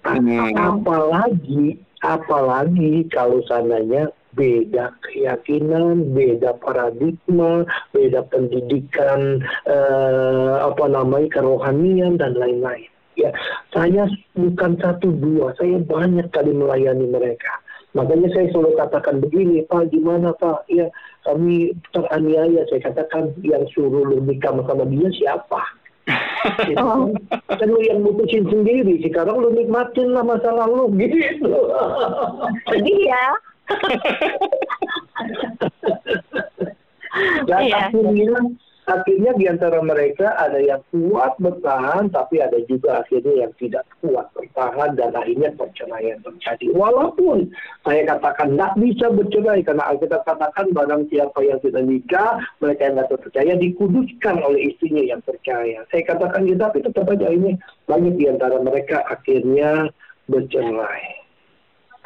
Hmm. 0.06 0.54
Apalagi, 0.54 1.82
apalagi 2.06 3.10
kalau 3.10 3.42
seandainya 3.50 4.14
beda 4.38 4.94
keyakinan, 5.02 6.14
beda 6.14 6.54
paradigma, 6.62 7.66
beda 7.90 8.22
pendidikan, 8.30 9.42
eh, 9.66 10.54
apa 10.62 10.84
namanya 10.86 11.42
kerohanian 11.42 12.22
dan 12.22 12.38
lain-lain. 12.38 12.86
Ya, 13.16 13.32
saya 13.72 14.04
bukan 14.36 14.76
satu 14.76 15.08
dua, 15.08 15.56
saya 15.56 15.80
banyak 15.80 16.28
kali 16.30 16.52
melayani 16.52 17.08
mereka. 17.08 17.48
Makanya 17.96 18.28
saya 18.36 18.52
selalu 18.52 18.76
katakan 18.76 19.24
begini, 19.24 19.64
Pak, 19.64 19.88
gimana 19.88 20.36
Pak? 20.36 20.68
Ya, 20.68 20.92
kami 21.24 21.72
teraniaya. 21.96 22.68
Saya 22.68 22.92
katakan 22.92 23.32
yang 23.40 23.64
suruh 23.72 24.04
lu 24.04 24.20
nikah 24.20 24.52
sama 24.52 24.84
dia 24.84 25.08
siapa? 25.16 25.64
Gitu 26.68 26.76
Oh. 26.84 27.08
kan. 27.48 27.66
Lu 27.66 27.80
yang 27.80 28.04
mutusin 28.04 28.44
sendiri. 28.46 29.00
Sekarang 29.00 29.40
lu 29.40 29.48
nikmatin 29.50 30.12
lah 30.12 30.20
masa 30.22 30.52
lalu 30.52 30.92
gitu. 31.08 31.56
Sedih 32.68 33.00
ya. 33.08 33.26
Dan 37.48 37.60
Iya. 37.64 37.76
akhirnya, 37.88 38.38
akhirnya 38.86 39.34
di 39.34 39.44
antara 39.50 39.82
mereka 39.82 40.32
ada 40.38 40.62
yang 40.62 40.80
kuat 40.94 41.34
bertahan, 41.42 42.08
tapi 42.14 42.38
ada 42.38 42.58
juga 42.70 43.02
akhirnya 43.02 43.46
yang 43.46 43.52
tidak 43.58 43.84
kuat 44.00 44.30
bertahan 44.32 44.94
dan 44.94 45.10
akhirnya 45.12 45.50
perceraian 45.58 46.22
terjadi. 46.22 46.70
Walaupun 46.72 47.50
saya 47.82 48.06
katakan 48.06 48.54
nggak 48.54 48.78
bisa 48.78 49.06
bercerai 49.10 49.66
karena 49.66 49.84
Alkitab 49.90 50.22
katakan 50.22 50.70
barang 50.70 51.02
siapa 51.10 51.38
yang 51.42 51.58
sudah 51.60 51.82
nikah, 51.82 52.38
mereka 52.62 52.80
yang 52.86 52.94
nggak 53.02 53.10
percaya 53.18 53.52
dikuduskan 53.58 54.36
oleh 54.40 54.60
istrinya 54.70 55.04
yang 55.04 55.20
percaya. 55.26 55.82
Saya 55.90 56.02
katakan 56.06 56.46
gitu, 56.46 56.58
tapi 56.62 56.78
tetap 56.86 57.10
aja 57.10 57.28
ini 57.28 57.58
banyak 57.90 58.14
di 58.14 58.24
antara 58.30 58.62
mereka 58.62 59.02
akhirnya 59.10 59.90
bercerai. 60.30 61.26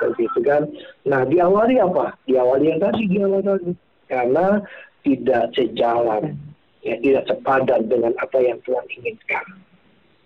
Begitu 0.01 0.41
kan. 0.41 0.65
Nah, 1.05 1.29
diawali 1.29 1.77
apa? 1.77 2.17
Diawali 2.25 2.73
yang 2.73 2.81
tadi, 2.81 3.05
diawali 3.05 3.45
tadi. 3.45 3.71
Karena 4.09 4.65
tidak 5.05 5.53
sejalan, 5.57 6.37
ya 6.81 6.97
tidak 7.01 7.25
sepadan 7.29 7.89
dengan 7.89 8.13
apa 8.21 8.39
yang 8.41 8.59
Tuhan 8.65 8.85
inginkan. 9.01 9.45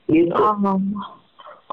Gitu. 0.06 0.34
Oh. 0.36 0.78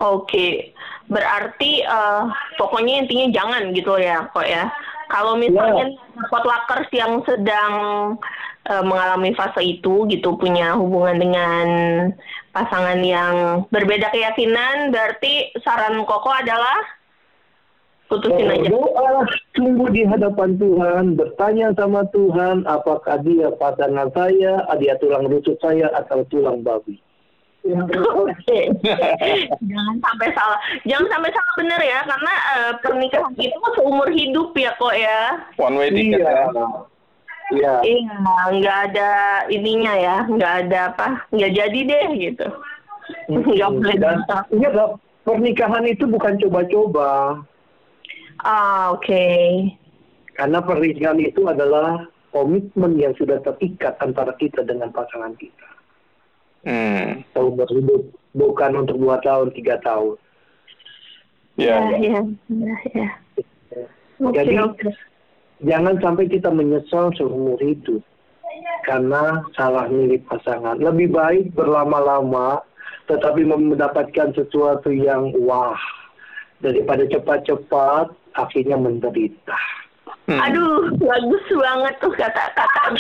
Oke, 0.02 0.74
berarti 1.12 1.86
eh, 1.86 2.24
pokoknya 2.58 3.06
intinya 3.06 3.28
jangan 3.30 3.70
gitu 3.76 4.02
ya, 4.02 4.26
kok 4.34 4.48
ya. 4.48 4.72
Kalau 5.12 5.36
misalnya 5.36 5.94
dapat 6.18 6.44
lakers 6.48 6.90
yang 6.96 7.22
sedang 7.28 7.74
eh, 8.66 8.82
mengalami 8.82 9.36
fase 9.38 9.62
itu 9.62 10.10
gitu 10.10 10.34
punya 10.42 10.74
hubungan 10.74 11.22
dengan 11.22 11.68
pasangan 12.56 12.98
yang 13.04 13.68
berbeda 13.70 14.10
keyakinan, 14.10 14.90
berarti 14.90 15.54
saran 15.62 16.02
Koko 16.08 16.34
adalah 16.34 16.82
putusin 18.12 18.52
aja. 18.52 18.68
Berdoa, 18.68 19.24
tunggu 19.56 19.86
di 19.96 20.04
hadapan 20.04 20.60
Tuhan, 20.60 21.04
bertanya 21.16 21.72
sama 21.80 22.04
Tuhan, 22.12 22.68
apakah 22.68 23.24
dia 23.24 23.48
pasangan 23.56 24.12
saya, 24.12 24.68
dia 24.76 25.00
tulang 25.00 25.32
rusuk 25.32 25.56
saya, 25.64 25.88
atau 25.96 26.28
tulang 26.28 26.60
babi. 26.60 27.00
Ya, 27.64 27.78
Oke. 28.26 28.74
jangan 29.64 29.96
sampai 30.02 30.28
salah. 30.36 30.60
Jangan 30.84 31.08
sampai 31.08 31.30
salah 31.32 31.54
benar 31.56 31.80
ya, 31.80 32.00
karena 32.04 32.34
eh, 32.36 32.72
pernikahan 32.84 33.34
itu 33.40 33.68
seumur 33.80 34.10
hidup 34.12 34.50
ya 34.60 34.72
kok 34.76 34.96
ya. 34.98 35.20
One 35.56 35.80
way 35.80 35.90
ticket 35.94 36.20
Iya. 36.20 36.36
ya. 36.52 36.66
Iya. 37.52 37.74
Iya, 37.84 38.16
nggak 38.60 38.78
ada 38.92 39.12
ininya 39.52 39.94
ya, 39.96 40.18
nggak 40.28 40.54
ada 40.68 40.80
apa, 40.96 41.08
nggak 41.32 41.52
jadi 41.52 41.80
deh 41.84 42.06
gitu. 42.18 42.48
Nggak 43.28 43.70
boleh 43.76 43.96
Dan 44.00 44.18
iya, 44.56 44.70
pernikahan 45.28 45.86
itu 45.86 46.08
bukan 46.08 46.40
coba-coba. 46.42 47.44
Ah, 48.42 48.94
oke. 48.98 49.26
Karena 50.34 50.60
pernikahan 50.66 51.22
itu 51.22 51.46
adalah 51.46 52.10
komitmen 52.34 52.98
yang 52.98 53.14
sudah 53.14 53.38
terikat 53.46 54.00
antara 54.02 54.34
kita 54.42 54.66
dengan 54.66 54.90
pasangan 54.90 55.38
kita. 55.38 55.70
Hmm. 56.66 57.22
Seumur 57.36 57.70
hidup. 57.70 58.10
Bukan 58.32 58.72
untuk 58.80 58.96
dua 58.98 59.20
tahun, 59.22 59.52
tiga 59.54 59.78
tahun. 59.84 60.16
Ya. 61.60 61.84
Ya, 61.92 61.98
ya, 62.00 62.22
ya, 62.48 62.76
ya. 62.96 63.10
Oke, 64.24 64.38
Jadi, 64.40 64.56
oke. 64.58 64.90
Jangan 65.62 66.02
sampai 66.02 66.26
kita 66.32 66.50
menyesal 66.50 67.14
seumur 67.14 67.60
hidup. 67.62 68.02
Karena 68.88 69.46
salah 69.54 69.86
milih 69.92 70.26
pasangan. 70.26 70.82
Lebih 70.82 71.14
baik 71.14 71.54
berlama-lama, 71.54 72.66
tetapi 73.06 73.46
mendapatkan 73.46 74.34
sesuatu 74.34 74.90
yang 74.90 75.36
wah. 75.46 75.78
Daripada 76.62 77.06
cepat-cepat, 77.10 78.14
akhirnya 78.36 78.78
menderita. 78.80 79.58
Hmm. 80.30 80.40
Aduh, 80.48 80.96
bagus 81.02 81.46
banget 81.50 81.96
tuh 82.00 82.14
kata-kata. 82.14 82.84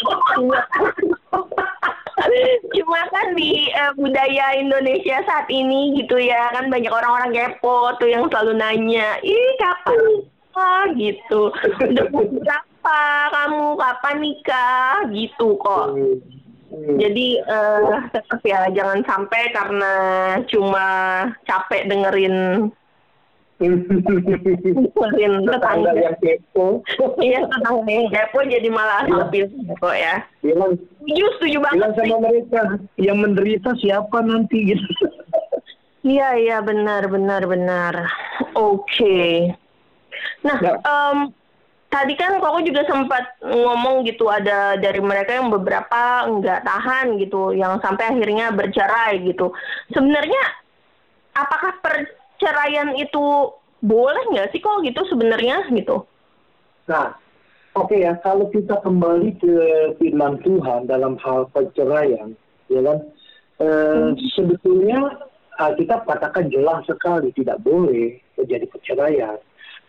Cuma 2.76 3.02
kan 3.10 3.34
di 3.34 3.72
eh, 3.72 3.94
budaya 3.98 4.54
Indonesia 4.58 5.26
saat 5.26 5.50
ini 5.50 5.98
gitu 6.02 6.22
ya 6.22 6.54
kan 6.54 6.70
banyak 6.70 6.92
orang-orang 6.92 7.34
kepo 7.34 7.98
tuh 7.98 8.10
yang 8.10 8.30
selalu 8.30 8.62
nanya, 8.62 9.18
ih 9.26 9.52
kapan 9.58 10.00
nikah 10.06 10.86
gitu, 11.00 11.42
udah 11.82 12.08
berapa 12.12 13.00
kamu 13.32 13.66
kapan 13.80 14.16
nikah 14.22 14.96
gitu 15.10 15.58
kok. 15.62 15.98
Hmm. 15.98 16.98
Jadi 17.00 17.28
eh, 17.42 17.96
tetap 18.16 18.42
ya 18.48 18.70
jangan 18.72 19.04
sampai 19.04 19.42
karena 19.52 19.94
cuma 20.48 20.88
capek 21.44 21.90
dengerin 21.90 22.70
dengerin 23.62 25.46
Tetangga 25.46 25.91
yang 25.94 26.15
kepo. 26.18 26.82
Iya 27.22 27.46
tetangga 27.46 27.86
yang 27.88 28.10
kepo 28.10 28.39
jadi 28.41 28.68
malah 28.68 29.06
Iya. 29.06 29.15
lebih 29.25 29.41
kok 29.77 29.96
ya. 29.96 30.15
bilang, 30.41 30.74
Setuju, 31.01 31.25
setuju 31.38 31.58
banget 31.62 31.77
bilang 31.77 31.94
sama 31.94 32.15
mereka, 32.25 32.62
yang 32.98 33.18
menderita 33.22 33.70
siapa 33.77 34.18
nanti 34.22 34.58
gitu. 34.74 34.86
Iya, 36.01 36.30
iya 36.34 36.58
benar, 36.65 37.06
benar, 37.06 37.46
benar. 37.46 37.94
Oke. 38.58 39.53
Nah, 40.41 40.58
Ya. 40.58 40.74
em, 40.82 41.30
tadi 41.88 42.18
kan 42.18 42.41
koko 42.41 42.65
juga 42.65 42.82
sempat 42.89 43.38
ngomong 43.46 44.01
gitu 44.10 44.25
ada 44.25 44.82
dari 44.82 44.98
mereka 44.98 45.38
yang 45.38 45.53
beberapa 45.53 46.25
nggak 46.25 46.65
tahan 46.65 47.22
gitu, 47.22 47.53
yang 47.53 47.77
sampai 47.86 48.18
akhirnya 48.18 48.50
bercerai 48.50 49.22
gitu. 49.22 49.53
Sebenarnya 49.94 50.41
apakah 51.38 51.77
perceraian 52.42 52.98
itu 52.98 53.54
boleh 53.86 54.24
nggak 54.34 54.50
sih 54.50 54.58
kok 54.58 54.82
gitu 54.82 55.06
sebenarnya 55.14 55.62
gitu? 55.78 56.10
Nah, 56.90 57.14
oke 57.78 57.94
ya, 57.94 58.18
kalau 58.26 58.50
kita 58.50 58.82
kembali 58.82 59.38
ke 59.38 59.54
firman 60.02 60.42
Tuhan 60.42 60.90
dalam 60.90 61.22
hal 61.22 61.46
perceraian, 61.54 62.34
ya 62.66 62.82
kan, 62.82 62.98
eh, 63.62 64.10
sebetulnya 64.34 65.22
kita 65.78 66.02
katakan 66.02 66.50
jelas 66.50 66.82
sekali 66.90 67.30
tidak 67.38 67.62
boleh 67.62 68.18
terjadi 68.34 68.66
perceraian. 68.74 69.38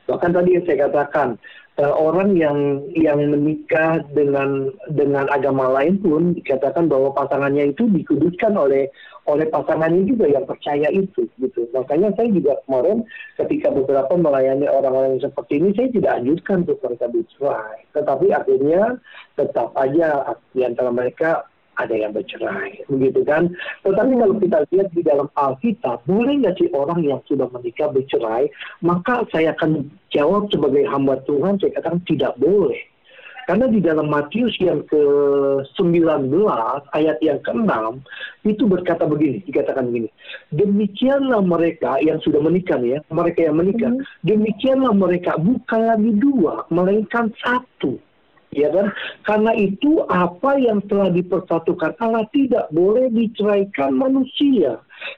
Bahkan 0.04 0.36
tadi 0.36 0.60
yang 0.60 0.64
saya 0.68 0.92
katakan, 0.92 1.40
eh, 1.80 1.88
orang 1.88 2.36
yang 2.36 2.84
yang 2.92 3.16
menikah 3.32 4.04
dengan 4.12 4.68
dengan 4.92 5.24
agama 5.32 5.72
lain 5.72 5.96
pun 6.04 6.36
dikatakan 6.36 6.92
bahwa 6.92 7.16
pasangannya 7.16 7.72
itu 7.72 7.88
dikuduskan 7.88 8.52
oleh 8.60 8.92
oleh 9.24 9.48
pasangannya 9.48 10.04
juga 10.04 10.28
yang 10.28 10.44
percaya 10.44 10.92
itu 10.92 11.24
gitu. 11.42 11.66
Makanya 11.74 12.14
saya 12.14 12.30
juga 12.30 12.62
kemarin 12.64 13.02
ketika 13.36 13.74
beberapa 13.74 14.14
melayani 14.14 14.70
orang-orang 14.70 15.18
seperti 15.18 15.58
ini 15.58 15.74
saya 15.74 15.88
tidak 15.90 16.12
anjurkan 16.22 16.56
untuk 16.62 16.78
mereka 16.86 17.06
bercerai. 17.10 17.78
Tetapi 17.92 18.26
akhirnya 18.30 18.82
tetap 19.34 19.74
aja 19.74 20.38
di 20.54 20.62
antara 20.62 20.94
mereka 20.94 21.50
ada 21.80 21.96
yang 21.96 22.12
bercerai, 22.12 22.84
begitu 22.84 23.24
kan? 23.24 23.48
Tetapi 23.80 24.12
kalau 24.12 24.36
kita 24.36 24.58
lihat 24.68 24.88
di 24.92 25.02
dalam 25.02 25.28
Alkitab, 25.32 26.04
boleh 26.04 26.44
nggak 26.44 26.60
sih 26.60 26.68
orang 26.76 27.00
yang 27.00 27.20
sudah 27.24 27.48
menikah 27.48 27.88
bercerai? 27.88 28.52
Maka 28.84 29.24
saya 29.32 29.56
akan 29.56 29.88
jawab 30.12 30.52
sebagai 30.52 30.84
hamba 30.84 31.16
Tuhan, 31.24 31.56
saya 31.56 31.72
katakan 31.80 32.04
tidak 32.04 32.36
boleh. 32.36 32.91
Karena 33.42 33.66
di 33.66 33.82
dalam 33.82 34.06
Matius 34.06 34.54
yang 34.62 34.86
ke-19 34.86 36.30
ayat 36.94 37.18
yang 37.18 37.42
ke-6 37.42 37.72
itu 38.46 38.64
berkata 38.70 39.02
begini, 39.02 39.42
dikatakan 39.42 39.90
begini. 39.90 40.08
Demikianlah 40.54 41.42
mereka 41.42 41.98
yang 41.98 42.22
sudah 42.22 42.38
menikah 42.38 42.78
ya, 42.78 43.02
mereka 43.10 43.50
yang 43.50 43.58
menikah, 43.58 43.92
demikianlah 44.22 44.94
mereka 44.94 45.34
bukan 45.42 45.80
lagi 45.90 46.12
dua, 46.22 46.66
melainkan 46.70 47.34
satu. 47.42 47.98
Ya 48.52 48.68
kan? 48.68 48.92
Karena 49.24 49.56
itu 49.56 50.04
apa 50.12 50.60
yang 50.60 50.84
telah 50.84 51.08
dipersatukan 51.08 51.96
Allah 52.04 52.28
tidak 52.36 52.68
boleh 52.68 53.08
diceraikan 53.08 53.96
manusia. 53.96 54.76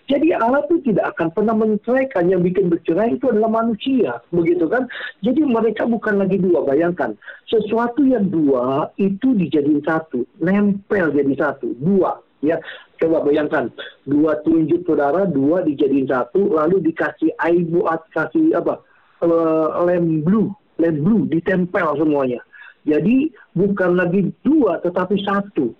Jadi 0.08 0.36
Allah 0.36 0.64
itu 0.68 0.80
tidak 0.92 1.16
akan 1.16 1.28
pernah 1.32 1.54
menceraikan. 1.56 2.28
Yang 2.28 2.52
bikin 2.52 2.66
bercerai 2.72 3.16
itu 3.16 3.28
adalah 3.30 3.64
manusia. 3.64 4.20
Begitu 4.32 4.68
kan? 4.68 4.88
Jadi 5.24 5.40
mereka 5.44 5.88
bukan 5.88 6.20
lagi 6.20 6.36
dua. 6.40 6.64
Bayangkan. 6.64 7.16
Sesuatu 7.48 8.04
yang 8.04 8.28
dua 8.28 8.92
itu 9.00 9.32
dijadiin 9.36 9.84
satu. 9.84 10.24
Nempel 10.40 11.12
jadi 11.12 11.34
satu. 11.36 11.72
Dua. 11.80 12.20
Ya, 12.44 12.60
coba 13.00 13.24
bayangkan 13.24 13.72
dua 14.04 14.36
tunjuk 14.44 14.84
saudara, 14.84 15.24
dua 15.24 15.64
dijadiin 15.64 16.12
satu, 16.12 16.52
lalu 16.52 16.92
dikasih 16.92 17.32
air 17.40 17.64
buat 17.72 18.04
kasih 18.12 18.52
apa? 18.52 18.84
eh, 19.24 19.68
lem 19.86 20.20
blue, 20.24 20.52
lem 20.80 21.00
blue 21.00 21.24
ditempel 21.28 21.96
semuanya. 21.96 22.40
Jadi 22.84 23.32
bukan 23.56 23.96
lagi 23.96 24.28
dua 24.44 24.80
tetapi 24.84 25.16
satu. 25.24 25.72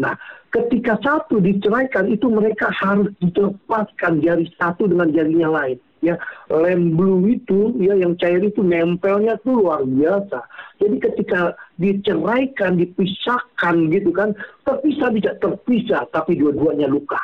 Nah, 0.00 0.16
ketika 0.48 0.96
satu 1.04 1.36
diceraikan 1.36 2.08
itu 2.08 2.28
mereka 2.32 2.72
harus 2.72 3.12
dilepaskan 3.20 4.24
jari 4.24 4.48
satu 4.56 4.88
dengan 4.88 5.12
jari 5.12 5.36
yang 5.36 5.52
lain. 5.52 5.78
Ya, 6.02 6.18
lem 6.50 6.98
blue 6.98 7.22
itu 7.30 7.78
ya 7.78 7.94
yang 7.94 8.18
cair 8.18 8.42
itu 8.42 8.58
nempelnya 8.58 9.38
tuh 9.46 9.62
luar 9.62 9.86
biasa. 9.86 10.42
Jadi 10.82 10.98
ketika 10.98 11.54
diceraikan, 11.78 12.74
dipisahkan 12.74 13.86
gitu 13.86 14.10
kan, 14.10 14.34
terpisah 14.66 15.14
tidak 15.14 15.38
terpisah 15.38 16.02
tapi 16.10 16.34
dua-duanya 16.34 16.90
luka. 16.90 17.22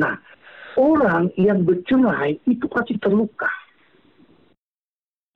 Nah, 0.00 0.16
orang 0.80 1.28
yang 1.36 1.68
bercerai 1.68 2.40
itu 2.48 2.64
pasti 2.64 2.96
terluka. 2.96 3.50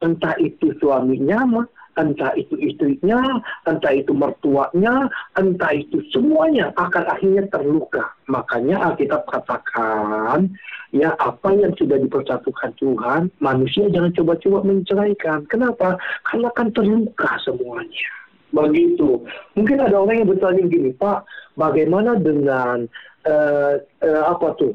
Entah 0.01 0.33
itu 0.41 0.73
suaminya, 0.81 1.45
mah, 1.45 1.69
entah 1.99 2.33
itu 2.39 2.55
istrinya, 2.63 3.43
entah 3.67 3.93
itu 3.93 4.15
mertuanya, 4.15 5.11
entah 5.35 5.75
itu 5.75 5.99
semuanya 6.15 6.71
akan 6.79 7.05
akhirnya 7.11 7.45
terluka. 7.51 8.15
Makanya 8.31 8.95
Alkitab 8.95 9.27
katakan, 9.27 10.55
ya 10.95 11.13
apa 11.19 11.51
yang 11.53 11.75
sudah 11.75 11.99
dipersatukan 11.99 12.71
Tuhan, 12.79 13.23
manusia 13.43 13.91
jangan 13.91 14.15
coba-coba 14.15 14.65
menceraikan. 14.65 15.45
Kenapa? 15.51 15.99
Karena 16.25 16.49
kan 16.55 16.71
terluka 16.71 17.37
semuanya. 17.43 18.09
Begitu. 18.49 19.29
Mungkin 19.59 19.77
ada 19.77 20.01
orang 20.01 20.25
yang 20.25 20.31
bertanya 20.33 20.63
gini, 20.65 20.91
Pak, 20.97 21.29
bagaimana 21.61 22.17
dengan 22.17 22.89
eh, 23.29 23.75
eh, 24.01 24.23
apa 24.25 24.57
tuh? 24.57 24.73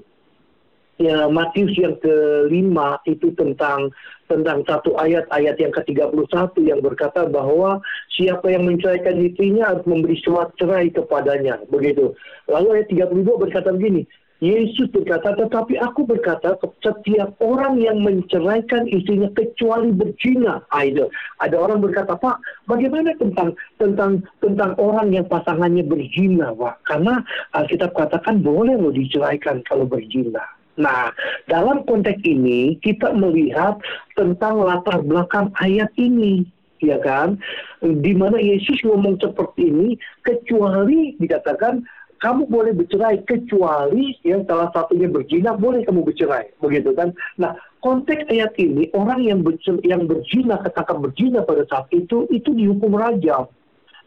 Ya, 1.04 1.28
Matius 1.28 1.76
yang 1.76 2.00
kelima 2.00 2.96
itu 3.04 3.36
tentang 3.36 3.92
tentang 4.32 4.64
satu 4.64 4.96
ayat 4.96 5.28
ayat 5.36 5.60
yang 5.60 5.76
ke-31 5.76 6.56
yang 6.64 6.80
berkata 6.80 7.28
bahwa 7.28 7.84
siapa 8.08 8.48
yang 8.48 8.64
menceraikan 8.64 9.20
istrinya 9.20 9.76
harus 9.76 9.84
memberi 9.84 10.16
surat 10.24 10.56
cerai 10.56 10.88
kepadanya 10.96 11.60
begitu. 11.68 12.16
Lalu 12.48 12.80
ayat 12.80 12.88
32 13.20 13.20
berkata 13.36 13.76
begini, 13.76 14.08
Yesus 14.40 14.92
berkata, 14.96 15.36
tetapi 15.36 15.76
aku 15.80 16.08
berkata 16.08 16.56
setiap 16.80 17.36
orang 17.44 17.84
yang 17.84 18.00
menceraikan 18.00 18.88
istrinya 18.88 19.28
kecuali 19.36 19.92
berzina. 19.92 20.64
Ah, 20.72 20.88
itu. 20.88 21.04
Ada 21.44 21.60
orang 21.60 21.84
berkata, 21.84 22.16
Pak, 22.16 22.40
bagaimana 22.68 23.12
tentang 23.20 23.60
tentang 23.76 24.24
tentang 24.40 24.72
orang 24.80 25.12
yang 25.12 25.28
pasangannya 25.28 25.84
berzina, 25.84 26.56
Pak? 26.56 26.80
Karena 26.88 27.20
Alkitab 27.60 27.92
katakan 27.92 28.40
boleh 28.40 28.80
loh 28.80 28.96
diceraikan 28.96 29.64
kalau 29.68 29.84
berzina. 29.84 30.44
Nah, 30.74 31.14
dalam 31.46 31.86
konteks 31.86 32.26
ini 32.26 32.82
kita 32.82 33.14
melihat 33.14 33.78
tentang 34.18 34.58
latar 34.66 35.06
belakang 35.06 35.54
ayat 35.62 35.94
ini, 36.02 36.50
ya 36.82 36.98
kan? 36.98 37.38
Di 37.82 38.14
mana 38.18 38.42
Yesus 38.42 38.82
ngomong 38.82 39.22
seperti 39.22 39.70
ini, 39.70 39.90
kecuali 40.26 41.14
dikatakan 41.22 41.86
kamu 42.24 42.48
boleh 42.48 42.72
bercerai 42.72 43.20
kecuali 43.28 44.16
yang 44.24 44.48
salah 44.48 44.72
satunya 44.72 45.12
berzina 45.12 45.60
boleh 45.60 45.84
kamu 45.84 46.08
bercerai. 46.08 46.56
Begitu 46.64 46.96
kan? 46.96 47.12
Nah 47.36 47.52
konteks 47.84 48.32
ayat 48.32 48.56
ini 48.56 48.88
orang 48.96 49.28
yang 49.28 49.44
bercer, 49.44 49.76
yang 49.84 50.08
berzina 50.08 50.56
ketangkap 50.64 51.04
berzina 51.04 51.44
pada 51.44 51.68
saat 51.68 51.92
itu 51.92 52.24
itu 52.32 52.56
dihukum 52.56 52.96
rajam. 52.96 53.52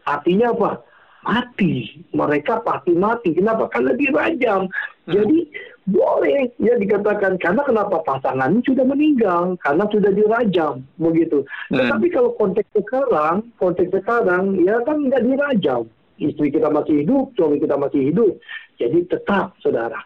Artinya 0.08 0.56
apa? 0.56 0.80
Mati. 1.28 2.00
Mereka 2.16 2.64
pasti 2.64 2.96
mati. 2.96 3.36
Kenapa? 3.36 3.68
Karena 3.68 3.92
dirajam 3.92 4.72
jadi 5.04 5.38
boleh 5.86 6.50
ya 6.58 6.74
dikatakan 6.74 7.38
karena 7.38 7.62
kenapa 7.62 8.02
pasangan 8.02 8.58
sudah 8.66 8.82
meninggal 8.82 9.54
karena 9.62 9.86
sudah 9.86 10.10
dirajam 10.10 10.82
begitu 10.98 11.46
Hmm. 11.70 11.78
tetapi 11.78 12.06
kalau 12.10 12.30
konteks 12.34 12.70
sekarang 12.74 13.46
konteks 13.58 13.94
sekarang 13.94 14.58
ya 14.66 14.82
kan 14.82 14.98
nggak 15.06 15.22
dirajam 15.22 15.86
istri 16.20 16.48
kita 16.48 16.72
masih 16.72 17.04
hidup, 17.04 17.32
suami 17.36 17.60
kita 17.60 17.76
masih 17.76 18.12
hidup. 18.12 18.40
Jadi 18.80 19.04
tetap, 19.08 19.56
saudara. 19.60 20.00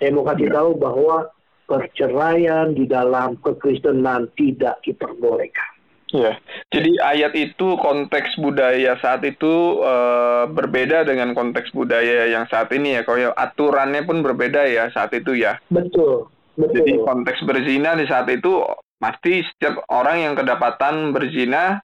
Saya 0.00 0.16
mau 0.16 0.24
kasih 0.24 0.48
tahu 0.48 0.70
bahwa 0.80 1.28
perceraian 1.68 2.72
di 2.72 2.88
dalam 2.88 3.36
kekristenan 3.44 4.32
tidak 4.34 4.80
diperbolehkan. 4.82 5.69
Ya, 6.10 6.42
jadi 6.74 6.90
ayat 7.06 7.38
itu 7.38 7.78
konteks 7.78 8.34
budaya 8.42 8.98
saat 8.98 9.22
itu 9.22 9.78
eh, 9.78 10.44
berbeda 10.50 11.06
dengan 11.06 11.38
konteks 11.38 11.70
budaya 11.70 12.26
yang 12.26 12.50
saat 12.50 12.66
ini 12.74 12.98
ya. 12.98 13.06
Kalau 13.06 13.30
aturannya 13.30 14.02
pun 14.02 14.18
berbeda 14.18 14.66
ya 14.66 14.90
saat 14.90 15.14
itu 15.14 15.38
ya. 15.38 15.62
Betul, 15.70 16.26
Jadi 16.58 16.98
betul. 16.98 17.06
konteks 17.06 17.40
berzina 17.46 17.94
di 17.94 18.10
saat 18.10 18.26
itu 18.26 18.58
pasti 18.98 19.46
setiap 19.54 19.86
orang 19.86 20.18
yang 20.18 20.34
kedapatan 20.34 21.14
berzina 21.14 21.78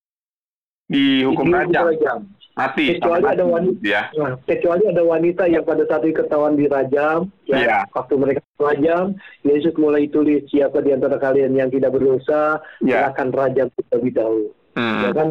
dihukum 0.90 1.46
rajam. 1.54 2.26
Mati. 2.56 2.96
Kecuali 2.96 3.20
sampai 3.20 3.34
ada 3.36 3.44
mati, 3.44 3.52
wanita- 3.52 3.84
ya. 3.84 4.02
Nah, 4.16 4.32
kecuali 4.42 4.82
ada 4.88 5.02
wanita 5.04 5.42
yang 5.44 5.62
pada 5.62 5.82
saat 5.84 6.02
itu 6.02 6.16
ketahuan 6.16 6.56
dirajam, 6.56 7.18
ya, 7.44 7.56
Iya. 7.56 7.78
waktu 7.92 8.14
mereka 8.16 8.40
rajam, 8.56 9.04
Yesus 9.44 9.76
mulai 9.76 10.08
tulis 10.08 10.48
siapa 10.48 10.80
di 10.80 10.90
antara 10.90 11.16
kalian 11.16 11.52
yang 11.52 11.68
tidak 11.68 11.92
berdosa, 11.92 12.58
Ya. 12.80 13.12
silakan 13.12 13.28
rajam 13.30 13.68
terlebih 13.70 14.12
dahulu. 14.12 14.48
Hmm. 14.76 15.08
ya 15.08 15.10
kan 15.16 15.28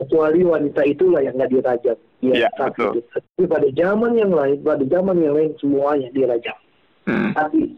kecuali 0.00 0.40
wanita 0.40 0.80
itulah 0.80 1.20
yang 1.20 1.36
nggak 1.36 1.52
dirajam 1.52 1.96
Iya, 2.24 2.48
saat 2.56 2.72
betul. 2.72 2.96
itu. 2.96 3.00
tapi 3.12 3.42
pada 3.44 3.68
zaman 3.76 4.16
yang 4.16 4.32
lain 4.32 4.56
pada 4.64 4.80
zaman 4.88 5.20
yang 5.20 5.36
lain 5.36 5.52
semuanya 5.60 6.08
dirajam 6.16 6.56
Hmm. 7.04 7.36
tapi 7.36 7.76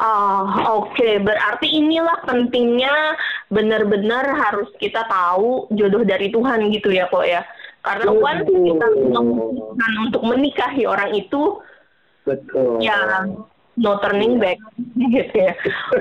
Oh, 0.00 0.42
oke. 0.80 1.10
Berarti 1.20 1.66
inilah 1.70 2.24
pentingnya 2.24 3.14
benar-benar 3.46 4.32
harus 4.32 4.66
kita 4.80 5.04
tahu 5.06 5.68
jodoh 5.70 6.02
dari 6.02 6.32
Tuhan 6.32 6.72
gitu 6.72 6.88
ya, 6.88 7.04
kok 7.06 7.26
ya. 7.28 7.44
Karena 7.80 8.04
Betul. 8.06 8.20
once 8.22 8.44
kita 8.46 8.86
memutuskan 8.92 9.92
untuk 10.02 10.22
menikahi 10.22 10.84
orang 10.84 11.10
itu, 11.12 11.42
betul 12.22 12.76
ya 12.78 13.24
no 13.74 13.96
turning 13.98 14.36
back 14.36 14.60
gitu 15.14 15.32
ya. 15.34 15.56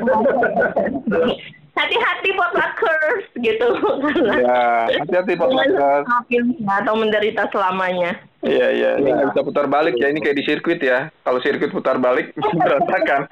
Hati-hati 1.71 2.35
potluckers 2.35 3.23
gitu 3.39 3.67
karena 4.03 4.35
Ya, 4.35 4.63
hati-hati 4.99 5.33
potluckers. 5.33 6.03
potluckers 6.03 6.47
atau 6.67 6.93
menderita 6.93 7.47
selamanya. 7.47 8.19
Iya, 8.41 8.67
iya. 8.69 8.89
Ini 8.99 9.07
Iya. 9.07 9.15
nggak 9.15 9.27
bisa 9.31 9.41
putar 9.41 9.65
balik 9.65 9.95
ya. 9.95 10.11
Ini 10.11 10.19
kayak 10.19 10.35
di 10.35 10.43
sirkuit 10.43 10.79
ya. 10.79 11.07
Kalau 11.23 11.39
sirkuit 11.39 11.71
putar 11.71 11.95
balik, 11.95 12.35
berantakan. 12.59 13.31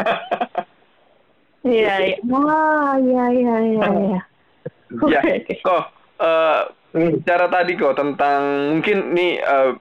Iya, 1.62 1.94
iya. 2.06 2.16
Wah, 2.24 2.96
iya 2.96 3.26
iya 3.28 3.56
iya 3.60 3.86
iya. 3.92 4.22
ya, 5.12 5.20
Oke. 5.20 5.60
kok 5.60 5.84
Hmm. 6.18 6.72
Bicara 6.98 7.46
tadi 7.48 7.78
kok 7.78 7.96
tentang 7.96 8.74
mungkin 8.74 9.14
nih 9.14 9.32
eh, 9.40 9.72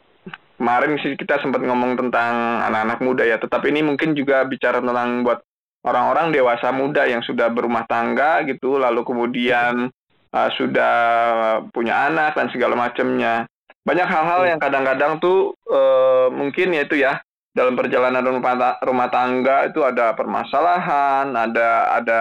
kemarin 0.57 0.97
sih 1.01 1.17
kita 1.17 1.41
sempat 1.41 1.61
ngomong 1.61 1.97
tentang 1.97 2.65
anak-anak 2.65 3.01
muda 3.05 3.25
ya, 3.25 3.37
tetapi 3.37 3.73
ini 3.73 3.85
mungkin 3.85 4.17
juga 4.17 4.45
bicara 4.45 4.81
tentang 4.81 5.25
buat 5.25 5.45
orang-orang 5.85 6.33
dewasa 6.33 6.73
muda 6.73 7.05
yang 7.05 7.21
sudah 7.25 7.53
berumah 7.53 7.85
tangga 7.85 8.41
gitu, 8.49 8.81
lalu 8.81 9.05
kemudian 9.05 9.93
eh, 10.33 10.51
sudah 10.57 10.97
punya 11.73 12.09
anak 12.09 12.37
dan 12.37 12.49
segala 12.53 12.77
macamnya. 12.77 13.45
Banyak 13.87 14.09
hal-hal 14.11 14.43
yang 14.51 14.61
kadang-kadang 14.61 15.23
tuh 15.23 15.55
eh, 15.69 16.29
mungkin 16.33 16.75
ya 16.75 16.83
itu 16.85 16.97
ya 16.99 17.21
dalam 17.57 17.73
perjalanan 17.73 18.21
rumah, 18.21 18.77
rumah 18.85 19.09
tangga 19.09 19.65
itu 19.65 19.81
ada 19.81 20.13
permasalahan, 20.13 21.33
ada 21.33 21.69
ada 21.97 22.21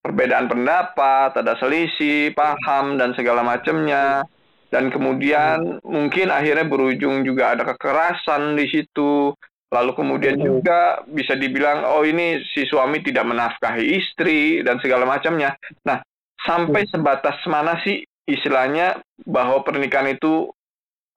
perbedaan 0.00 0.48
pendapat, 0.48 1.36
ada 1.36 1.56
selisih, 1.60 2.32
paham 2.32 2.96
dan 2.96 3.12
segala 3.14 3.44
macamnya. 3.44 4.24
Dan 4.70 4.88
kemudian 4.88 5.82
mungkin 5.82 6.30
akhirnya 6.30 6.66
berujung 6.66 7.26
juga 7.26 7.54
ada 7.54 7.66
kekerasan 7.66 8.54
di 8.54 8.66
situ. 8.70 9.34
Lalu 9.70 9.92
kemudian 9.94 10.34
juga 10.38 11.02
bisa 11.06 11.38
dibilang 11.38 11.86
oh 11.86 12.02
ini 12.02 12.42
si 12.54 12.66
suami 12.66 13.02
tidak 13.06 13.22
menafkahi 13.22 13.86
istri 13.98 14.62
dan 14.66 14.82
segala 14.82 15.06
macamnya. 15.06 15.54
Nah, 15.86 16.02
sampai 16.42 16.86
sebatas 16.90 17.38
mana 17.46 17.78
sih 17.82 18.02
istilahnya 18.26 18.98
bahwa 19.26 19.62
pernikahan 19.62 20.10
itu 20.14 20.50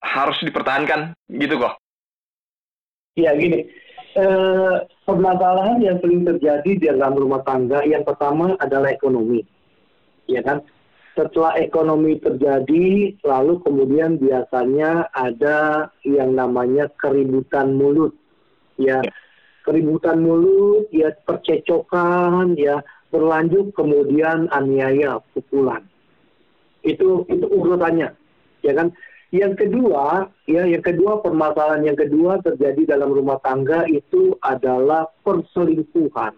harus 0.01 0.37
dipertahankan 0.43 1.15
gitu 1.29 1.57
kok. 1.61 1.79
ya 3.13 3.29
gini 3.37 3.69
permasalahan 5.05 5.81
yang 5.81 5.97
sering 5.99 6.21
terjadi 6.25 6.71
di 6.71 6.85
dalam 6.85 7.17
rumah 7.17 7.41
tangga 7.41 7.81
yang 7.85 8.05
pertama 8.05 8.53
adalah 8.61 8.93
ekonomi. 8.93 9.41
Ya 10.29 10.45
kan? 10.45 10.61
Setelah 11.13 11.61
ekonomi 11.61 12.17
terjadi 12.17 13.13
lalu 13.21 13.61
kemudian 13.61 14.17
biasanya 14.17 15.13
ada 15.13 15.89
yang 16.01 16.33
namanya 16.33 16.89
keributan 16.97 17.77
mulut. 17.77 18.13
Ya. 18.77 19.01
keributan 19.63 20.19
mulut 20.19 20.91
ya 20.91 21.15
percecokan 21.23 22.59
ya 22.59 22.83
berlanjut 23.15 23.71
kemudian 23.71 24.51
aniaya 24.51 25.23
pukulan. 25.31 25.87
Itu 26.83 27.23
itu 27.31 27.47
urutannya 27.47 28.11
ya 28.63 28.73
kan 28.73 28.91
yang 29.33 29.57
kedua, 29.57 30.29
ya, 30.45 30.69
yang 30.69 30.85
kedua 30.85 31.17
permasalahan 31.25 31.89
yang 31.89 31.97
kedua 31.97 32.37
terjadi 32.45 32.93
dalam 32.93 33.09
rumah 33.09 33.41
tangga 33.41 33.89
itu 33.89 34.37
adalah 34.45 35.09
perselingkuhan. 35.25 36.37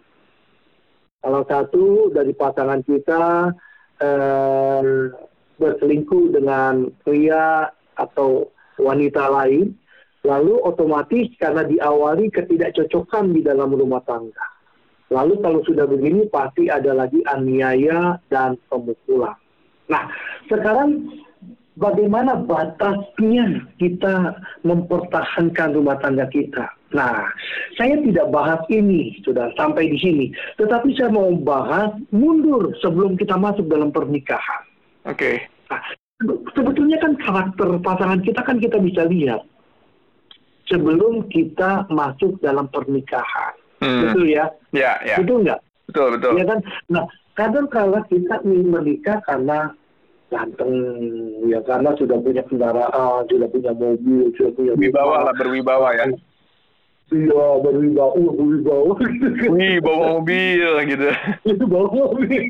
Salah 1.20 1.44
satu 1.44 2.08
dari 2.08 2.32
pasangan 2.32 2.80
kita 2.80 3.52
eh, 4.00 5.12
berselingkuh 5.60 6.40
dengan 6.40 6.88
pria 7.04 7.68
atau 8.00 8.48
wanita 8.80 9.28
lain, 9.28 9.76
lalu 10.24 10.56
otomatis 10.64 11.36
karena 11.36 11.68
diawali 11.68 12.32
ketidakcocokan 12.32 13.36
di 13.36 13.44
dalam 13.44 13.76
rumah 13.76 14.00
tangga. 14.08 14.56
Lalu 15.12 15.44
kalau 15.44 15.60
sudah 15.68 15.84
begini 15.84 16.32
pasti 16.32 16.72
ada 16.72 16.96
lagi 16.96 17.20
aniaya 17.28 18.16
dan 18.32 18.56
pemukulan. 18.72 19.36
Nah, 19.86 20.08
sekarang 20.48 21.12
bagaimana 21.76 22.40
batasnya 22.40 23.64
kita 23.76 24.36
mempertahankan 24.64 25.76
rumah 25.76 26.00
tangga 26.00 26.26
kita? 26.32 26.72
Nah, 26.96 27.28
saya 27.76 28.00
tidak 28.00 28.32
bahas 28.32 28.60
ini, 28.72 29.20
sudah 29.22 29.52
sampai 29.54 29.92
di 29.92 29.98
sini. 30.00 30.26
Tetapi 30.56 30.96
saya 30.96 31.12
mau 31.12 31.28
bahas 31.36 31.92
mundur 32.10 32.72
sebelum 32.80 33.20
kita 33.20 33.36
masuk 33.36 33.68
dalam 33.68 33.92
pernikahan. 33.92 34.62
Oke. 35.04 35.44
Nah, 35.68 35.82
sebetulnya 36.56 36.96
kan 36.98 37.12
karakter 37.20 37.68
pasangan 37.84 38.20
kita 38.24 38.40
kan 38.40 38.56
kita 38.56 38.80
bisa 38.80 39.04
lihat 39.04 39.44
sebelum 40.70 41.26
kita 41.30 41.86
masuk 41.92 42.38
dalam 42.42 42.66
pernikahan. 42.72 43.54
Hmm. 43.84 44.08
Betul 44.08 44.24
ya? 44.32 44.46
Ya, 44.72 44.98
ya. 45.04 45.16
Betul 45.20 45.46
nggak? 45.46 45.60
Betul, 45.90 46.06
betul. 46.18 46.32
Ya 46.40 46.44
kan? 46.48 46.58
Nah, 46.90 47.04
kadang 47.38 47.66
kala 47.70 48.00
kita 48.08 48.42
ingin 48.42 48.72
menikah 48.72 49.20
karena 49.28 49.74
ganteng, 50.26 50.72
ya 51.46 51.62
karena 51.62 51.94
sudah 51.94 52.18
punya 52.18 52.42
kendaraan, 52.50 53.22
sudah 53.30 53.46
punya 53.46 53.72
mobil, 53.72 54.34
sudah 54.34 54.52
punya 54.58 54.72
Wibawa 54.74 55.30
lah, 55.30 55.34
berwibawa 55.38 55.94
ya. 55.94 56.06
Iya, 57.14 57.46
berwibawa, 57.62 58.18
berwibawa. 58.18 58.92
Wih, 59.54 59.78
bawa 59.78 60.18
mobil 60.18 60.70
gitu. 60.90 61.08
itu 61.54 61.64
bawa 61.70 61.86
mobil. 61.94 62.42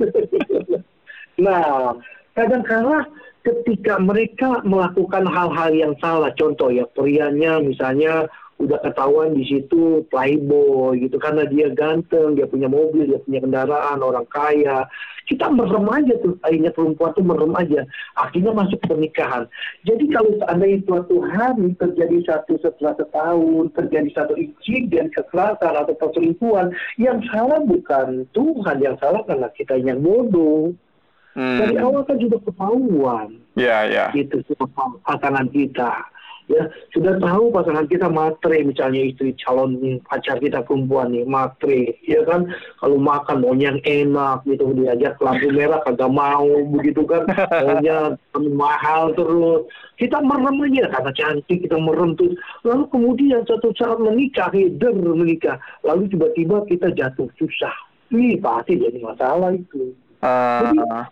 nah, 1.36 1.92
kadang-kala 2.32 3.04
ketika 3.44 4.00
mereka 4.00 4.64
melakukan 4.64 5.28
hal-hal 5.28 5.70
yang 5.76 5.92
salah, 6.00 6.32
contoh 6.34 6.72
ya 6.72 6.88
prianya 6.96 7.60
misalnya 7.60 8.24
udah 8.56 8.80
ketahuan 8.80 9.36
di 9.36 9.44
situ 9.44 10.00
playboy 10.08 10.96
gitu 10.96 11.20
karena 11.20 11.44
dia 11.44 11.68
ganteng, 11.76 12.40
dia 12.40 12.48
punya 12.48 12.72
mobil, 12.72 13.04
dia 13.04 13.20
punya 13.20 13.44
kendaraan, 13.44 14.00
orang 14.00 14.24
kaya. 14.32 14.88
Kita 15.26 15.50
merem 15.50 15.90
aja 15.90 16.14
tuh, 16.22 16.38
akhirnya 16.40 16.70
perempuan 16.70 17.10
tuh 17.12 17.26
merem 17.26 17.50
aja. 17.58 17.82
Akhirnya 18.14 18.54
masuk 18.54 18.78
pernikahan. 18.86 19.50
Jadi 19.82 20.06
kalau 20.14 20.30
seandainya 20.38 20.86
suatu 20.86 21.18
hari 21.18 21.74
terjadi 21.76 22.16
satu 22.30 22.54
setelah 22.62 22.94
setahun, 22.94 23.74
terjadi 23.74 24.08
satu 24.14 24.38
insiden 24.38 25.10
kekerasan 25.10 25.74
atau 25.76 25.98
perselingkuhan, 25.98 26.70
yang 26.96 27.18
salah 27.34 27.58
bukan 27.58 28.22
Tuhan, 28.32 28.76
yang 28.78 28.96
salah 29.02 29.26
karena 29.26 29.50
kita 29.52 29.74
yang 29.82 29.98
bodoh. 29.98 30.72
Dari 31.36 31.76
Hmm. 31.76 31.84
awal 31.84 32.00
kan 32.08 32.16
sudah 32.16 32.40
ketahuan 32.48 33.36
Ya, 33.60 33.84
ya. 33.84 34.08
gitu 34.16 34.40
sama 34.56 34.96
pasangan 35.04 35.52
kita 35.52 35.92
ya 36.46 36.70
sudah 36.94 37.18
tahu 37.18 37.50
pasangan 37.50 37.90
kita 37.90 38.06
matre 38.06 38.62
misalnya 38.62 39.02
istri 39.02 39.34
calon 39.42 39.98
pacar 40.06 40.38
kita 40.38 40.62
perempuan 40.62 41.10
nih 41.10 41.26
matre 41.26 41.98
ya 42.06 42.22
kan? 42.22 42.46
Kalau 42.78 42.98
makan 42.98 43.42
maunya 43.42 43.74
yang 43.74 43.80
enak 43.82 44.46
gitu 44.46 44.70
diajak 44.78 45.18
ke 45.18 45.22
lampu 45.26 45.48
merah 45.50 45.82
kagak 45.82 46.12
mau 46.12 46.46
begitu 46.70 47.02
kan? 47.02 47.26
Maunya 47.66 48.14
mahal 48.54 49.10
terus. 49.18 49.66
Kita 49.96 50.20
merem 50.20 50.60
aja 50.60 50.92
karena 50.92 51.10
cantik 51.16 51.58
kita 51.66 51.76
merem 51.80 52.14
terus. 52.14 52.38
Lalu 52.62 52.84
kemudian 52.94 53.42
satu 53.48 53.74
saat 53.74 53.98
menikah 53.98 54.52
heder 54.54 54.94
menikah. 54.94 55.58
Lalu 55.82 56.06
tiba-tiba 56.14 56.62
kita 56.70 56.94
jatuh 56.94 57.26
susah. 57.40 57.74
Ini 58.14 58.38
pasti 58.38 58.78
jadi 58.78 59.02
masalah 59.02 59.50
itu. 59.50 59.90
Ah, 60.22 61.10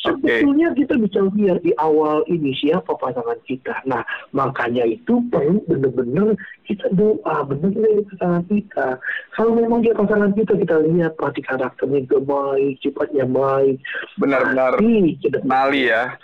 Sebetulnya 0.00 0.72
kita 0.72 0.96
bisa 0.96 1.28
lihat 1.36 1.60
di 1.60 1.76
awal 1.76 2.24
ini 2.24 2.56
siapa 2.56 2.96
pasangan 2.96 3.36
kita. 3.44 3.84
Nah, 3.84 4.00
makanya 4.32 4.88
itu 4.88 5.20
perlu 5.28 5.60
benar-benar 5.68 6.40
kita 6.64 6.88
doa, 6.96 7.44
benar 7.44 7.68
dari 7.68 8.00
pasangan 8.08 8.44
kita. 8.48 8.96
Kalau 9.36 9.52
memang 9.52 9.84
dia 9.84 9.92
pasangan 9.92 10.32
kita, 10.32 10.56
kita 10.56 10.80
lihat 10.88 11.20
pasti 11.20 11.44
karakternya 11.44 12.08
juga 12.08 12.18
baik, 12.24 12.80
sifatnya 12.80 13.28
baik. 13.28 13.76
benar-benar 14.16 14.80
kenali 14.80 15.92
ya. 15.92 16.16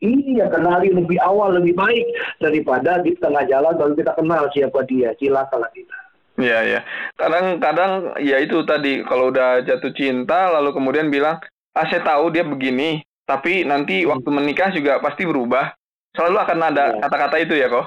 Iya, 0.00 0.48
kenali 0.48 0.96
lebih 0.96 1.20
awal 1.20 1.60
lebih 1.60 1.76
baik 1.76 2.08
daripada 2.40 3.04
di 3.04 3.12
tengah 3.20 3.44
jalan 3.44 3.76
baru 3.76 3.92
kita 3.92 4.16
kenal 4.16 4.48
siapa 4.56 4.80
dia. 4.88 5.12
Silakan 5.20 5.68
kita. 5.76 5.96
Iya, 6.40 6.58
ya. 6.64 6.80
Kadang-kadang 7.20 8.16
ya 8.24 8.40
itu 8.40 8.64
tadi 8.64 9.04
kalau 9.04 9.28
udah 9.28 9.60
jatuh 9.60 9.92
cinta 9.92 10.48
lalu 10.56 10.72
kemudian 10.72 11.12
bilang, 11.12 11.36
"Ah, 11.72 11.86
saya 11.86 12.02
tahu 12.02 12.30
dia 12.30 12.42
begini, 12.42 13.00
tapi 13.22 13.62
nanti 13.62 14.02
Hmm. 14.02 14.16
waktu 14.16 14.28
menikah 14.28 14.70
juga 14.70 14.98
pasti 14.98 15.22
berubah." 15.24 15.72
Selalu 16.10 16.36
akan 16.38 16.58
ada 16.64 16.84
Iya. 16.90 17.00
kata-kata 17.06 17.36
itu 17.38 17.54
ya, 17.54 17.66
kok. 17.70 17.86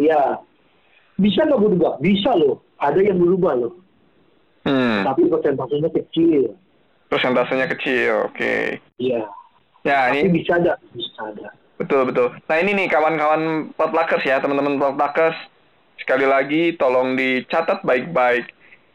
Iya. 0.00 0.22
Bisa 1.18 1.44
nggak 1.44 1.60
berubah? 1.60 1.92
Bisa 2.00 2.30
loh. 2.32 2.64
Ada 2.78 3.02
yang 3.02 3.18
berubah 3.20 3.52
loh. 3.58 3.72
Hmm. 4.64 5.04
Tapi 5.04 5.28
persentasenya 5.28 5.90
kecil. 5.92 6.56
Persentasenya 7.08 7.66
kecil. 7.68 8.32
Oke. 8.32 8.80
Iya. 8.96 9.28
Ya, 9.84 10.08
Tapi 10.08 10.24
ini 10.24 10.40
bisa 10.40 10.56
ada, 10.56 10.76
bisa 10.92 11.20
ada. 11.24 11.52
betul 11.78 12.04
betul. 12.04 12.34
Nah, 12.50 12.56
ini 12.58 12.74
nih 12.74 12.88
kawan-kawan 12.90 13.72
potluckers 13.74 14.24
ya, 14.26 14.42
teman-teman 14.42 14.76
potluckers. 14.76 15.36
Sekali 15.98 16.26
lagi 16.26 16.74
tolong 16.74 17.14
dicatat 17.14 17.82
baik-baik 17.82 18.46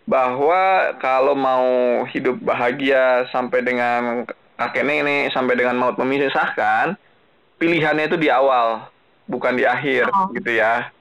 bahwa 0.03 0.93
kalau 0.99 1.31
mau 1.33 1.67
hidup 2.11 2.35
bahagia 2.43 3.27
sampai 3.31 3.63
dengan 3.63 4.27
kakek 4.59 4.83
nenek 4.83 5.31
sampai 5.31 5.55
dengan 5.55 5.79
maut 5.79 5.95
memisahkan, 5.95 6.99
pilihannya 7.57 8.11
itu 8.11 8.17
di 8.19 8.27
awal, 8.27 8.87
bukan 9.31 9.55
di 9.55 9.63
akhir 9.63 10.11
Oh. 10.11 10.29
gitu 10.35 10.59
ya. 10.59 10.91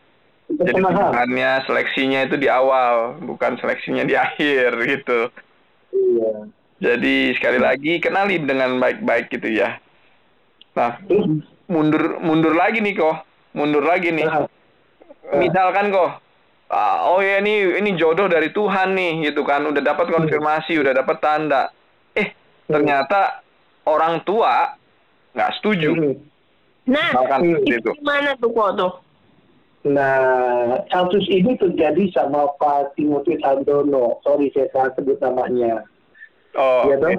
Jadi 0.52 0.78
pilihannya 0.78 1.64
seleksinya 1.66 2.20
itu 2.28 2.36
di 2.38 2.46
awal, 2.46 3.18
bukan 3.24 3.58
seleksinya 3.58 4.06
di 4.06 4.14
akhir 4.26 4.78
gitu. 4.86 5.20
Iya. 5.92 6.32
Jadi 6.82 7.16
sekali 7.38 7.58
lagi 7.62 8.02
kenali 8.02 8.42
dengan 8.42 8.82
baik-baik 8.82 9.30
gitu 9.30 9.50
ya. 9.54 9.78
Nah, 10.74 10.98
mundur 11.70 12.18
mundur 12.18 12.54
lagi 12.58 12.82
nih 12.82 12.98
kok. 12.98 13.22
Mundur 13.54 13.86
lagi 13.86 14.10
nih. 14.10 14.26
Misalkan 15.38 15.94
kok 15.94 16.18
oh 16.72 17.20
ya 17.20 17.44
ini 17.44 17.78
ini 17.84 17.90
jodoh 18.00 18.26
dari 18.32 18.48
Tuhan 18.48 18.96
nih 18.96 19.28
gitu 19.30 19.44
kan. 19.44 19.64
Udah 19.68 19.84
dapat 19.84 20.08
konfirmasi, 20.08 20.80
udah 20.80 20.92
dapat 20.96 21.16
tanda. 21.20 21.68
Eh, 22.16 22.32
ternyata 22.64 23.44
orang 23.84 24.24
tua 24.24 24.72
nggak 25.36 25.52
setuju. 25.60 25.90
hmm. 25.92 26.16
Nah, 26.82 27.14
seperti 27.14 27.62
itu 27.62 27.78
itu. 27.78 27.90
gimana 28.02 28.34
tuh 28.42 28.50
kok 28.50 28.70
tuh? 28.74 28.92
Nah, 29.82 30.82
kasus 30.90 31.26
ini 31.30 31.54
terjadi 31.58 32.10
sama 32.14 32.50
Pak 32.58 32.98
Timothy 32.98 33.38
Sandono. 33.38 34.18
Sorry, 34.26 34.50
saya 34.54 34.66
salah 34.74 34.90
sebut 34.94 35.18
namanya. 35.22 35.86
Oh, 36.58 36.90
ya 36.90 36.98
oke. 36.98 37.02
toh? 37.02 37.10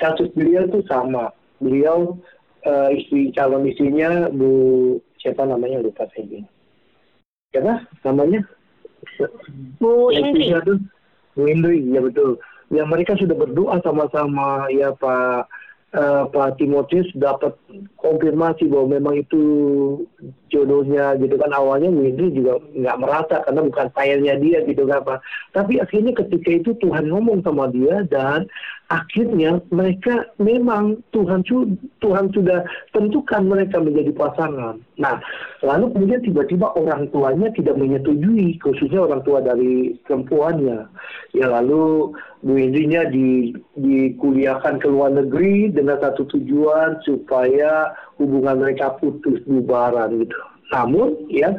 Kasus 0.00 0.28
beliau 0.36 0.68
tuh 0.68 0.84
sama. 0.88 1.32
Beliau 1.60 2.16
eh, 2.64 2.88
istri 3.00 3.32
calon 3.32 3.68
istrinya 3.68 4.28
Bu 4.28 4.96
siapa 5.20 5.44
namanya 5.48 5.80
lupa 5.84 6.04
saya 6.12 6.24
ini. 6.28 6.40
Siapa 7.54 7.86
namanya? 8.10 8.42
Bu 9.78 10.10
Indri. 10.10 10.50
Bu 11.38 11.46
Indri, 11.46 11.78
ya 11.86 12.02
betul. 12.02 12.42
Yang 12.74 12.88
mereka 12.90 13.12
sudah 13.14 13.36
berdoa 13.38 13.78
sama-sama 13.86 14.66
ya 14.74 14.90
Pak 14.98 15.46
eh, 15.94 16.22
Pak 16.34 16.58
Timotius 16.58 17.06
dapat 17.14 17.54
konfirmasi 18.04 18.68
bahwa 18.68 19.00
memang 19.00 19.24
itu 19.24 19.42
jodohnya 20.52 21.16
gitu 21.16 21.34
kan 21.40 21.50
awalnya 21.50 21.88
Bu 21.88 22.04
Indri 22.04 22.30
juga 22.36 22.60
nggak 22.76 23.00
merasa 23.00 23.34
karena 23.48 23.60
bukan 23.64 23.86
stylenya 23.96 24.34
dia 24.38 24.58
gitu 24.68 24.84
kan 24.84 25.00
Pak. 25.02 25.18
Tapi 25.56 25.80
akhirnya 25.80 26.12
ketika 26.12 26.50
itu 26.52 26.70
Tuhan 26.78 27.08
ngomong 27.08 27.40
sama 27.42 27.72
dia 27.72 28.04
dan 28.12 28.44
akhirnya 28.92 29.64
mereka 29.72 30.28
memang 30.36 31.00
Tuhan 31.16 31.40
Tuhan 32.04 32.26
sudah 32.36 32.62
tentukan 32.92 33.42
mereka 33.48 33.80
menjadi 33.80 34.12
pasangan. 34.12 34.78
Nah, 35.00 35.18
lalu 35.64 35.90
kemudian 35.96 36.20
tiba-tiba 36.22 36.70
orang 36.76 37.08
tuanya 37.10 37.48
tidak 37.56 37.80
menyetujui, 37.80 38.60
khususnya 38.60 39.08
orang 39.08 39.24
tua 39.24 39.40
dari 39.40 39.96
perempuannya. 40.04 40.86
Ya 41.32 41.46
lalu 41.48 42.12
Bu 42.44 42.52
Indrinya 42.60 43.08
di 43.08 43.56
dikuliahkan 43.80 44.84
ke 44.84 44.86
luar 44.86 45.16
negeri 45.16 45.72
dengan 45.72 45.96
satu 45.98 46.28
tujuan 46.28 47.00
supaya 47.08 47.93
hubungan 48.18 48.62
mereka 48.62 48.96
putus 48.98 49.40
bubaran 49.44 50.22
gitu. 50.22 50.38
Namun 50.72 51.14
ya 51.28 51.54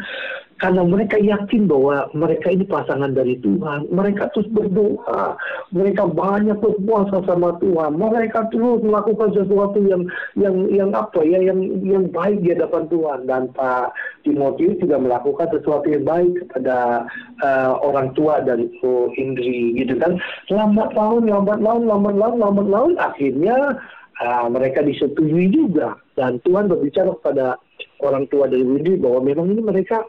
karena 0.56 0.88
mereka 0.88 1.20
yakin 1.20 1.68
bahwa 1.68 2.08
mereka 2.16 2.48
ini 2.48 2.64
pasangan 2.64 3.12
dari 3.12 3.36
Tuhan. 3.44 3.92
Mereka 3.92 4.32
terus 4.32 4.48
berdoa, 4.56 5.36
mereka 5.76 6.08
banyak 6.08 6.56
berpuasa 6.64 7.20
sama 7.28 7.60
Tuhan. 7.60 8.00
Mereka 8.00 8.56
terus 8.56 8.80
melakukan 8.80 9.36
sesuatu 9.36 9.84
yang 9.84 10.08
yang 10.40 10.56
yang 10.72 10.90
apa 10.96 11.28
ya, 11.28 11.44
yang 11.44 11.60
yang 11.84 12.08
baik 12.08 12.40
di 12.40 12.56
hadapan 12.56 12.88
Tuhan. 12.88 13.20
Dan 13.28 13.52
Pak 13.52 13.92
Timotius 14.24 14.80
juga 14.80 14.96
melakukan 14.96 15.52
sesuatu 15.52 15.92
yang 15.92 16.08
baik 16.08 16.48
kepada 16.48 17.04
uh, 17.44 17.76
orang 17.84 18.16
tua 18.16 18.40
dari 18.40 18.72
Indri, 19.20 19.76
gitu 19.76 20.00
kan. 20.00 20.16
Lambat 20.48 20.96
laun, 20.96 21.28
lambat 21.28 21.60
laun, 21.60 21.84
lambat 21.84 22.16
laun, 22.16 22.40
lambat 22.40 22.68
laun, 22.72 22.94
akhirnya 22.96 23.76
uh, 24.22 24.48
mereka 24.48 24.84
disetujui 24.86 25.52
juga. 25.52 26.00
Dan 26.16 26.40
Tuhan 26.44 26.72
berbicara 26.72 27.16
kepada 27.20 27.60
orang 28.04 28.28
tua 28.32 28.48
dari 28.48 28.64
Windy 28.64 29.00
bahwa 29.00 29.24
memang 29.24 29.52
ini 29.52 29.62
mereka 29.64 30.04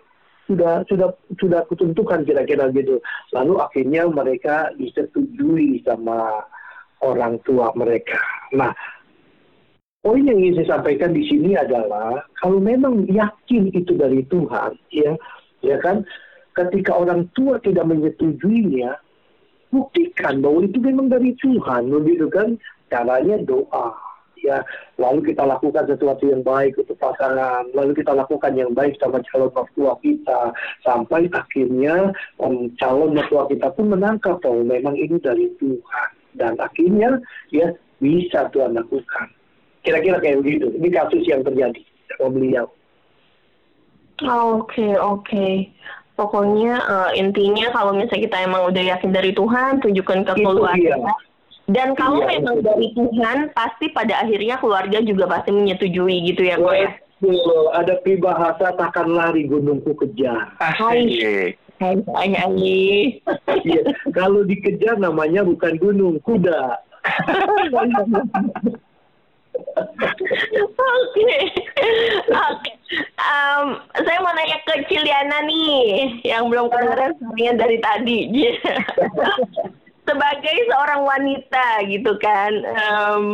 sudah 0.47 0.87
sudah 0.87 1.11
sudah 1.39 1.67
kutentukan 1.67 2.23
kira-kira 2.23 2.71
gitu. 2.71 3.03
Lalu 3.35 3.55
akhirnya 3.59 4.07
mereka 4.07 4.71
disetujui 4.79 5.83
sama 5.83 6.47
orang 7.03 7.43
tua 7.43 7.75
mereka. 7.75 8.19
Nah, 8.55 8.71
poin 10.01 10.23
yang 10.23 10.39
ingin 10.39 10.63
saya 10.63 10.79
sampaikan 10.79 11.13
di 11.13 11.27
sini 11.27 11.59
adalah 11.59 12.23
kalau 12.39 12.63
memang 12.63 13.11
yakin 13.11 13.75
itu 13.75 13.99
dari 13.99 14.23
Tuhan, 14.31 14.79
ya, 14.95 15.19
ya 15.67 15.77
kan, 15.83 16.07
ketika 16.55 16.95
orang 16.95 17.27
tua 17.35 17.59
tidak 17.61 17.91
menyetujuinya, 17.91 18.97
buktikan 19.75 20.41
bahwa 20.41 20.63
itu 20.63 20.79
memang 20.79 21.11
dari 21.11 21.35
Tuhan, 21.43 21.91
begitu 21.91 22.31
kan? 22.31 22.55
Caranya 22.87 23.37
doa, 23.43 23.95
ya. 24.41 24.63
Lalu 24.97 25.33
kita 25.33 25.43
lakukan 25.43 25.91
sesuatu 25.91 26.25
yang 26.29 26.47
baik 26.47 26.79
untuk 26.79 26.97
pasangan 27.03 27.67
lalu 27.75 27.93
kita 27.99 28.15
lakukan 28.15 28.53
yang 28.55 28.71
baik 28.73 28.95
sama 29.03 29.21
calon 29.29 29.51
mertua 29.51 29.93
kita 30.01 30.41
sampai 30.87 31.29
akhirnya 31.35 32.15
um, 32.39 32.71
calon 32.79 33.13
mertua 33.17 33.51
kita 33.51 33.73
pun 33.75 33.91
menangkap 33.91 34.39
bahwa 34.41 34.63
memang 34.63 34.95
ini 34.95 35.19
dari 35.19 35.51
Tuhan. 35.59 36.09
Dan 36.37 36.55
akhirnya 36.61 37.19
ya 37.51 37.73
bisa 37.99 38.47
Tuhan 38.53 38.77
lakukan. 38.77 39.27
Kira-kira 39.83 40.21
kayak 40.21 40.45
begitu. 40.45 40.69
Ini 40.77 40.89
kasus 40.93 41.25
yang 41.25 41.43
terjadi 41.47 41.83
sama 42.15 42.35
beliau. 42.37 42.67
Oke 44.17 44.29
okay, 44.29 44.93
oke. 44.97 45.25
Okay. 45.27 45.55
Pokoknya 46.17 46.81
uh, 46.89 47.11
intinya 47.13 47.69
kalau 47.77 47.93
misalnya 47.93 48.25
kita 48.25 48.37
emang 48.49 48.73
udah 48.73 48.83
yakin 48.97 49.13
dari 49.13 49.37
Tuhan, 49.37 49.85
tunjukkan 49.85 50.25
ke 50.25 50.33
keluarga. 50.41 50.97
Dan 51.67 51.99
kalau 51.99 52.23
iya, 52.23 52.39
memang 52.39 52.63
betul. 52.63 52.67
dari 52.71 52.89
Tuhan, 52.95 53.39
pasti 53.51 53.91
pada 53.91 54.23
akhirnya 54.23 54.55
keluarga 54.63 55.03
juga 55.03 55.27
pasti 55.27 55.51
menyetujui 55.51 56.17
gitu 56.31 56.47
ya, 56.47 56.63
Kok 56.63 56.75
ya? 56.79 56.91
Ada 57.75 57.99
peribahasa 58.07 58.77
takkan 58.79 59.11
lari 59.11 59.51
gunungku 59.51 59.99
kejar. 59.99 60.55
Hai. 60.63 61.11
Hai, 61.77 61.97
hai, 62.07 62.31
hai. 62.33 62.83
Iya, 63.67 63.83
kalau 64.15 64.47
dikejar 64.47 64.97
namanya 65.03 65.43
bukan 65.43 65.75
gunung, 65.83 66.23
kuda. 66.23 66.79
Oke, 70.77 71.33
oke. 72.31 72.73
saya 73.97 74.19
mau 74.23 74.33
nanya 74.37 74.59
ke 74.63 74.87
Ciliana 74.87 75.43
nih, 75.49 76.23
yang 76.23 76.47
belum 76.47 76.71
kedengeran 76.71 77.13
suaranya 77.19 77.53
dari 77.59 77.79
tadi. 77.83 78.19
sebagai 80.07 80.57
seorang 80.71 81.03
wanita 81.05 81.67
gitu 81.91 82.13
kan. 82.23 82.53
Um, 82.65 83.27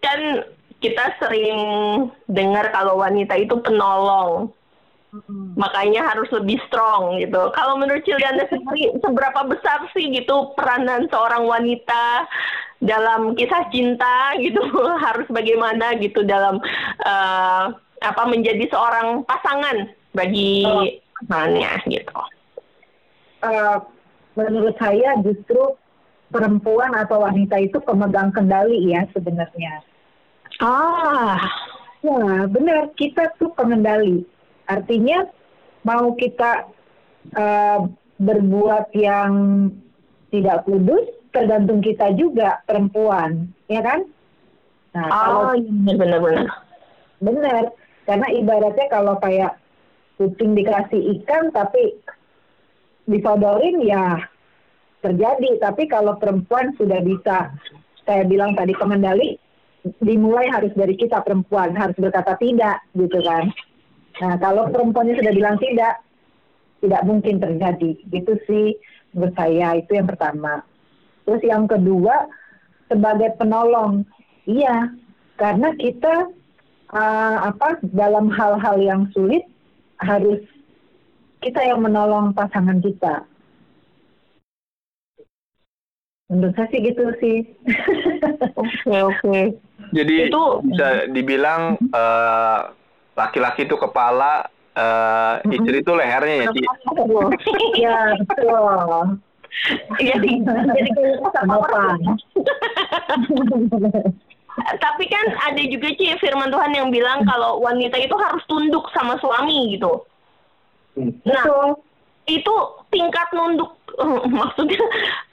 kan 0.00 0.46
kita 0.80 1.12
sering 1.20 1.60
dengar 2.30 2.72
kalau 2.72 3.02
wanita 3.02 3.36
itu 3.36 3.58
penolong. 3.60 4.54
Hmm. 5.10 5.58
makanya 5.58 6.06
harus 6.06 6.30
lebih 6.30 6.62
strong 6.70 7.18
gitu. 7.18 7.50
Kalau 7.58 7.74
menurut 7.74 8.06
Cildana 8.06 8.46
sendiri 8.46 8.94
seberapa 9.02 9.42
besar 9.42 9.90
sih 9.90 10.06
gitu 10.14 10.54
peranan 10.54 11.10
seorang 11.10 11.50
wanita 11.50 12.30
dalam 12.78 13.34
kisah 13.34 13.66
cinta 13.74 14.38
gitu? 14.38 14.62
Harus 15.04 15.26
bagaimana 15.26 15.98
gitu 15.98 16.22
dalam 16.22 16.62
uh, 17.02 17.74
apa 18.06 18.22
menjadi 18.30 18.70
seorang 18.70 19.26
pasangan 19.26 19.90
bagi 20.14 20.62
oh. 20.62 20.86
pasangannya 21.26 21.72
gitu? 21.90 22.18
Uh, 23.42 23.82
menurut 24.38 24.78
saya 24.78 25.18
justru 25.26 25.74
perempuan 26.30 26.94
atau 26.94 27.26
wanita 27.26 27.58
itu 27.58 27.78
pemegang 27.82 28.30
kendali 28.30 28.94
ya 28.94 29.04
sebenarnya. 29.10 29.82
Ah, 30.62 31.38
ya 32.00 32.46
benar 32.46 32.94
kita 32.94 33.34
tuh 33.36 33.50
pengendali. 33.58 34.22
Artinya 34.70 35.26
mau 35.82 36.14
kita 36.14 36.70
uh, 37.34 37.78
berbuat 38.22 38.94
yang 38.94 39.30
tidak 40.30 40.62
kudus 40.64 41.10
tergantung 41.34 41.82
kita 41.82 42.14
juga 42.14 42.62
perempuan, 42.66 43.50
ya 43.66 43.82
kan? 43.82 44.06
Nah, 44.94 45.06
oh, 45.06 45.14
kalau 45.14 45.54
iya, 45.58 45.94
benar-benar. 45.94 46.46
Benar, 47.20 47.64
karena 48.06 48.26
ibaratnya 48.34 48.86
kalau 48.90 49.14
kayak 49.22 49.58
kucing 50.18 50.52
dikasih 50.52 51.00
ikan 51.20 51.48
tapi 51.54 51.96
disodorin 53.08 53.80
ya 53.80 54.20
terjadi. 55.00 55.60
Tapi 55.60 55.88
kalau 55.88 56.16
perempuan 56.16 56.72
sudah 56.76 57.00
bisa, 57.04 57.52
saya 58.04 58.22
bilang 58.24 58.56
tadi 58.56 58.72
pengendali, 58.76 59.36
dimulai 60.04 60.48
harus 60.52 60.72
dari 60.76 60.94
kita 60.96 61.24
perempuan, 61.24 61.72
harus 61.76 61.96
berkata 61.96 62.36
tidak, 62.36 62.84
gitu 62.96 63.20
kan. 63.24 63.48
Nah, 64.20 64.36
kalau 64.36 64.68
perempuannya 64.68 65.16
sudah 65.16 65.32
bilang 65.32 65.56
tidak, 65.56 66.04
tidak 66.84 67.02
mungkin 67.08 67.40
terjadi. 67.40 67.90
Gitu 68.08 68.32
sih 68.44 68.66
menurut 69.16 69.34
saya, 69.34 69.80
itu 69.80 69.96
yang 69.96 70.08
pertama. 70.08 70.62
Terus 71.24 71.42
yang 71.44 71.64
kedua, 71.64 72.28
sebagai 72.92 73.32
penolong. 73.40 74.04
Iya, 74.44 74.92
karena 75.40 75.72
kita 75.78 76.28
uh, 76.92 77.36
apa 77.48 77.80
dalam 77.94 78.28
hal-hal 78.28 78.76
yang 78.82 79.02
sulit 79.14 79.46
harus 80.02 80.42
kita 81.40 81.60
yang 81.64 81.80
menolong 81.80 82.36
pasangan 82.36 82.82
kita 82.84 83.24
Menurut 86.30 86.54
saya 86.54 86.70
sih 86.70 86.80
gitu 86.86 87.04
sih. 87.18 87.36
Oke 88.54 88.96
oke. 89.02 89.40
Jadi 89.90 90.30
itu 90.30 90.42
bisa 90.70 91.10
dibilang 91.10 91.74
uh, 91.90 92.70
laki-laki 93.18 93.66
itu 93.66 93.74
kepala, 93.74 94.46
uh, 94.78 95.42
istri 95.50 95.82
itu 95.82 95.92
lehernya 95.92 96.46
ya 96.46 96.46
Ci? 96.54 96.62
Iya 97.74 97.96
betul. 98.22 99.18
Jadi 99.98 100.30
jadi 100.46 100.90
apa? 101.34 101.98
Tapi 104.78 105.04
kan 105.10 105.26
ada 105.50 105.62
juga 105.66 105.88
Ci 105.98 106.14
firman 106.22 106.54
Tuhan 106.54 106.70
yang 106.70 106.94
bilang 106.94 107.26
kalau 107.26 107.58
wanita 107.58 107.98
itu 107.98 108.14
harus 108.14 108.46
tunduk 108.46 108.86
sama 108.94 109.18
suami 109.18 109.74
gitu. 109.74 110.06
Nah, 111.26 111.74
itu 112.30 112.54
tingkat 112.94 113.26
nunduk 113.34 113.74
maksudnya 114.40 114.82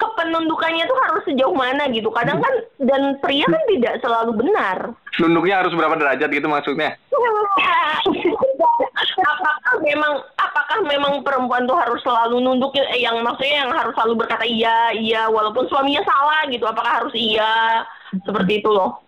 kepenundukannya 0.02 0.84
itu 0.86 0.96
harus 1.08 1.24
sejauh 1.28 1.56
mana 1.56 1.86
gitu. 1.92 2.10
Kadang 2.14 2.42
kan 2.42 2.54
dan 2.82 3.18
pria 3.22 3.46
kan 3.46 3.64
tidak 3.70 4.00
selalu 4.02 4.32
benar. 4.38 4.94
Nunduknya 5.18 5.66
harus 5.66 5.74
berapa 5.74 5.96
derajat 5.98 6.30
gitu 6.30 6.48
maksudnya? 6.48 6.98
Apakah 9.18 9.74
memang 9.82 10.14
apakah 10.38 10.78
memang 10.86 11.14
perempuan 11.26 11.66
tuh 11.66 11.78
harus 11.78 12.00
selalu 12.06 12.42
nunduk 12.42 12.74
eh, 12.78 13.02
yang 13.02 13.22
maksudnya 13.26 13.66
yang 13.66 13.72
harus 13.74 13.94
selalu 13.98 14.26
berkata 14.26 14.46
iya 14.46 14.94
iya 14.94 15.22
walaupun 15.30 15.66
suaminya 15.70 16.06
salah 16.06 16.46
gitu. 16.50 16.66
Apakah 16.66 17.04
harus 17.04 17.14
iya? 17.18 17.84
Seperti 18.24 18.62
itu 18.62 18.70
loh. 18.70 19.04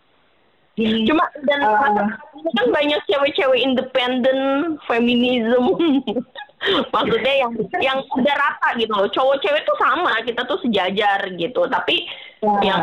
Cuma 0.79 1.27
dan 1.43 1.59
uh, 1.59 2.07
kan 2.55 2.67
banyak 2.71 3.03
cewek-cewek 3.11 3.59
independen, 3.59 4.79
feminisme. 4.87 5.75
maksudnya 6.91 7.33
yang 7.39 7.51
yang 7.79 7.97
udah 8.03 8.35
rata 8.35 8.69
gitu 8.75 8.91
loh 8.91 9.07
cowok 9.07 9.39
cewek 9.39 9.63
tuh 9.63 9.77
sama 9.79 10.11
kita 10.27 10.43
tuh 10.43 10.59
sejajar 10.59 11.31
gitu 11.39 11.63
tapi 11.71 12.03
ya. 12.43 12.59
yang 12.59 12.81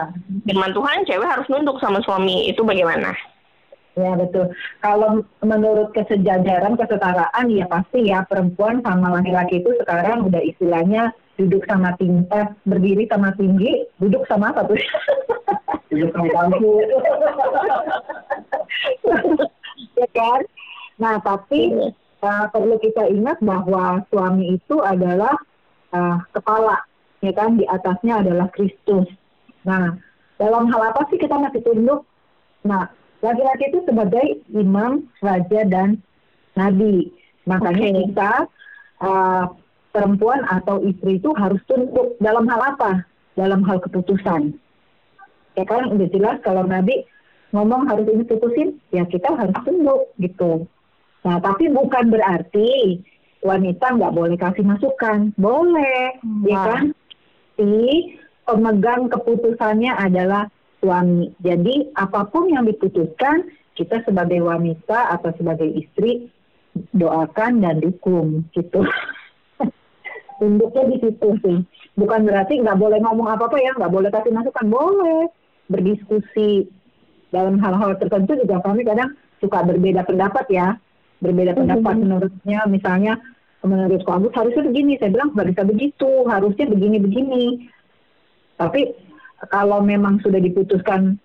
firman 0.49 0.73
Tuhan 0.73 1.05
cewek 1.05 1.29
harus 1.29 1.47
nunduk 1.53 1.77
sama 1.81 2.01
suami 2.01 2.49
itu 2.49 2.65
bagaimana 2.65 3.13
Ya 3.97 4.13
betul. 4.13 4.53
Kalau 4.85 5.25
menurut 5.41 5.89
kesejajaran, 5.97 6.77
kesetaraan 6.77 7.49
ya 7.49 7.65
pasti 7.65 8.13
ya 8.13 8.29
perempuan 8.29 8.85
sama 8.85 9.09
laki-laki 9.09 9.65
itu 9.65 9.73
sekarang 9.81 10.29
udah 10.29 10.37
istilahnya 10.45 11.17
duduk 11.41 11.65
sama 11.65 11.97
tinggi, 11.97 12.29
eh, 12.29 12.45
berdiri 12.69 13.09
sama 13.09 13.33
tinggi, 13.41 13.89
duduk 13.97 14.29
sama 14.29 14.53
satu. 14.53 14.77
duduk 15.89 16.13
sama 16.13 16.29
bangku. 16.29 16.77
ya 20.05 20.09
kan? 20.13 20.45
Nah 21.01 21.17
tapi 21.25 21.73
iya 21.73 21.89
uh, 22.27 22.45
perlu 22.51 22.77
kita 22.83 23.07
ingat 23.07 23.39
bahwa 23.39 24.03
suami 24.11 24.59
itu 24.59 24.83
adalah 24.83 25.39
uh, 25.95 26.19
kepala, 26.35 26.83
ya 27.23 27.31
kan? 27.31 27.55
Di 27.55 27.65
atasnya 27.71 28.27
adalah 28.27 28.51
Kristus. 28.51 29.07
Nah, 29.63 29.95
dalam 30.43 30.67
hal 30.69 30.83
apa 30.91 31.07
sih 31.09 31.19
kita 31.23 31.39
masih 31.39 31.63
tunduk? 31.63 32.03
Nah, 32.67 32.91
laki-laki 33.23 33.71
itu 33.71 33.81
sebagai 33.87 34.27
imam, 34.51 35.07
raja, 35.23 35.61
dan 35.71 36.03
nabi. 36.59 37.15
Makanya 37.47 37.87
okay. 37.95 37.99
kita 38.11 38.33
uh, 39.07 39.45
perempuan 39.95 40.43
atau 40.51 40.83
istri 40.83 41.23
itu 41.23 41.31
harus 41.39 41.63
tunduk 41.71 42.19
dalam 42.19 42.45
hal 42.51 42.75
apa? 42.75 43.07
Dalam 43.39 43.63
hal 43.63 43.79
keputusan. 43.79 44.59
Ya 45.57 45.65
kan 45.65 45.89
udah 45.89 46.09
jelas 46.13 46.37
kalau 46.45 46.69
Nabi 46.69 47.05
ngomong 47.57 47.89
harus 47.89 48.05
ini 48.13 48.29
putusin, 48.29 48.77
ya 48.93 49.09
kita 49.09 49.33
harus 49.33 49.57
tunduk 49.65 50.13
gitu. 50.21 50.69
Nah 51.27 51.43
tapi 51.43 51.67
bukan 51.75 52.15
berarti 52.15 53.03
wanita 53.43 53.99
nggak 53.99 54.15
boleh 54.15 54.39
kasih 54.39 54.63
masukan, 54.63 55.35
boleh, 55.35 56.23
ya 56.47 56.59
kan? 56.63 56.85
Tapi 57.59 58.15
pemegang 58.47 59.11
keputusannya 59.11 59.91
adalah 59.91 60.47
suami. 60.79 61.35
Jadi 61.43 61.91
apa 61.99 62.31
pun 62.31 62.47
yang 62.47 62.63
diputuskan, 62.63 63.51
kita 63.75 64.07
sebagai 64.07 64.39
wanita 64.39 65.19
atau 65.19 65.35
sebagai 65.35 65.67
istri 65.67 66.31
doakan 66.95 67.59
dan 67.59 67.83
dukung 67.83 68.47
gitu. 68.55 68.87
Tunduknya 70.39 70.83
di 70.95 70.97
situ 71.01 71.29
sih. 71.43 71.59
Bukan 71.97 72.29
berarti 72.29 72.61
nggak 72.61 72.79
boleh 72.79 73.03
ngomong 73.03 73.35
apa-apa 73.35 73.57
ya, 73.59 73.73
nggak 73.75 73.93
boleh 73.93 74.11
kasih 74.13 74.31
masukan, 74.31 74.67
boleh 74.69 75.27
berdiskusi 75.67 76.71
dalam 77.35 77.59
hal-hal 77.59 77.99
tertentu 77.99 78.39
juga 78.39 78.63
kami 78.63 78.87
kadang 78.87 79.17
suka 79.43 79.65
berbeda 79.67 80.07
pendapat 80.07 80.47
ya, 80.53 80.79
berbeda 81.21 81.57
pendapat 81.57 81.95
menurutnya 81.97 82.61
misalnya 82.69 83.15
menurut 83.67 84.07
Agus 84.07 84.31
harusnya 84.37 84.63
begini, 84.63 84.95
saya 84.97 85.11
bilang 85.11 85.35
nggak 85.35 85.49
bisa 85.51 85.63
begitu, 85.67 86.11
harusnya 86.31 86.67
begini-begini. 86.71 87.67
Tapi 88.57 88.95
kalau 89.51 89.83
memang 89.83 90.23
sudah 90.23 90.39
diputuskan 90.39 91.19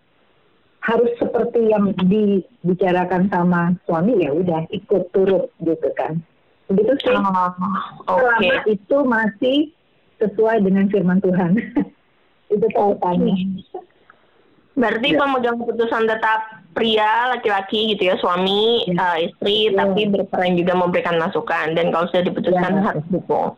harus 0.81 1.13
seperti 1.21 1.69
yang 1.69 1.93
dibicarakan 2.09 3.29
sama 3.29 3.77
suami 3.85 4.25
ya 4.25 4.33
udah 4.33 4.65
ikut 4.73 5.13
turut 5.13 5.53
gitu 5.61 5.89
kan. 5.93 6.17
Begitu 6.65 6.97
sih. 7.05 7.13
Oh, 7.13 8.17
Selama 8.17 8.41
Oke. 8.41 8.51
itu 8.65 8.97
masih 9.05 9.57
sesuai 10.17 10.65
dengan 10.65 10.89
firman 10.89 11.21
Tuhan. 11.21 11.61
itu 12.53 12.67
tautannya. 12.73 13.61
Berarti 14.73 15.07
Ya. 15.13 15.19
pemegang 15.19 15.57
keputusan 15.61 16.03
tetap 16.09 16.60
pria, 16.71 17.29
laki-laki 17.31 17.95
gitu 17.95 18.11
ya, 18.11 18.15
suami, 18.17 18.87
Ya. 18.87 19.15
eh, 19.19 19.29
istri, 19.29 19.69
Ya. 19.69 19.83
tapi 19.83 20.07
berperan 20.07 20.55
juga 20.55 20.73
memberikan 20.75 21.19
masukan. 21.19 21.75
Dan 21.75 21.91
kalau 21.91 22.07
sudah 22.09 22.23
diputuskan 22.25 22.73
Ya. 22.79 22.83
harus 22.91 23.05
dukung. 23.11 23.53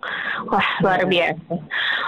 Wah, 0.50 0.70
luar 0.82 1.06
biasa. 1.06 1.54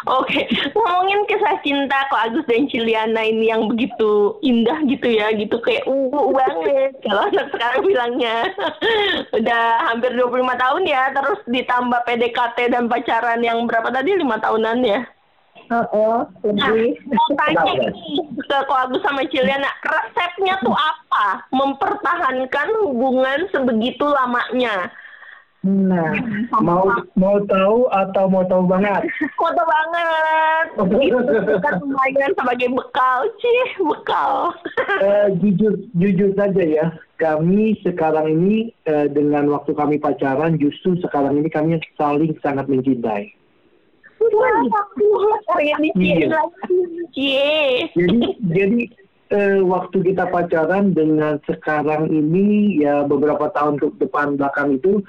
Oke, 0.06 0.46
ngomongin 0.78 1.26
kisah 1.26 1.58
cinta 1.66 2.06
kok 2.14 2.22
Agus 2.30 2.46
dan 2.46 2.70
Ciliana 2.70 3.26
ini 3.26 3.50
yang 3.50 3.66
begitu 3.66 4.38
indah 4.46 4.78
gitu 4.86 5.08
ya, 5.10 5.34
gitu 5.34 5.58
kayak 5.66 5.86
uh 5.90 6.30
banget. 6.30 6.94
Kalau 7.06 7.26
anak 7.26 7.48
sekarang 7.50 7.82
bilangnya 7.82 8.36
udah 9.38 9.64
hampir 9.90 10.14
25 10.14 10.54
tahun 10.58 10.84
ya, 10.86 11.10
terus 11.10 11.40
ditambah 11.50 12.02
PDKT 12.06 12.58
dan 12.70 12.86
pacaran 12.86 13.42
yang 13.42 13.66
berapa 13.66 13.90
tadi 13.90 14.14
lima 14.14 14.38
tahunan 14.38 14.78
ya. 14.86 15.02
Oh, 15.74 15.86
oh 15.94 16.20
lebih. 16.46 17.00
Mau 17.10 17.30
tanya 17.38 17.72
nih 17.78 17.90
ke 18.46 18.58
Agus 18.70 19.02
sama 19.02 19.26
Ciliana, 19.34 19.72
resepnya 19.82 20.56
tuh 20.62 20.76
apa? 20.76 21.42
Mempertahankan 21.50 22.68
hubungan 22.86 23.50
sebegitu 23.50 24.06
lamanya. 24.06 24.94
Nah, 25.66 26.14
mau 26.62 26.86
mau 27.18 27.42
tahu 27.50 27.90
atau 27.90 28.30
mau 28.30 28.46
tahu 28.46 28.70
banget? 28.70 29.10
Foto 29.34 29.64
banget. 29.66 30.66
Itu 31.10 31.58
kan 31.58 31.82
lumayan 31.82 32.32
sebagai 32.38 32.70
bekal, 32.70 33.26
cih, 33.42 33.70
bekal. 33.82 34.54
Eh, 35.02 35.34
jujur 35.42 35.74
jujur 35.98 36.38
saja 36.38 36.62
ya, 36.62 36.86
kami 37.18 37.82
sekarang 37.82 38.30
ini 38.30 38.78
eh, 38.86 39.10
dengan 39.10 39.50
waktu 39.58 39.74
kami 39.74 39.98
pacaran 39.98 40.62
justru 40.62 41.02
sekarang 41.02 41.42
ini 41.42 41.50
kami 41.50 41.82
saling 41.98 42.38
sangat 42.46 42.70
mencintai. 42.70 43.34
Waduh, 44.32 45.38
pengen 45.54 45.78
diciein 45.86 46.20
Iya. 46.26 46.28
lagi. 46.34 47.34
Jadi 47.94 48.20
jadi 48.50 48.82
eh, 49.34 49.60
waktu 49.62 49.98
kita 50.02 50.30
pacaran 50.30 50.94
dengan 50.94 51.38
sekarang 51.46 52.10
ini 52.10 52.80
ya 52.82 53.06
beberapa 53.06 53.50
tahun 53.54 53.78
ke 53.82 54.02
depan 54.02 54.38
belakang 54.40 54.78
itu 54.78 55.02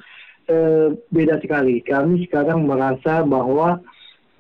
eh, 0.49 0.93
beda 1.11 1.41
sekali. 1.41 1.81
Kami 1.81 2.27
sekarang 2.29 2.69
merasa 2.69 3.25
bahwa 3.25 3.81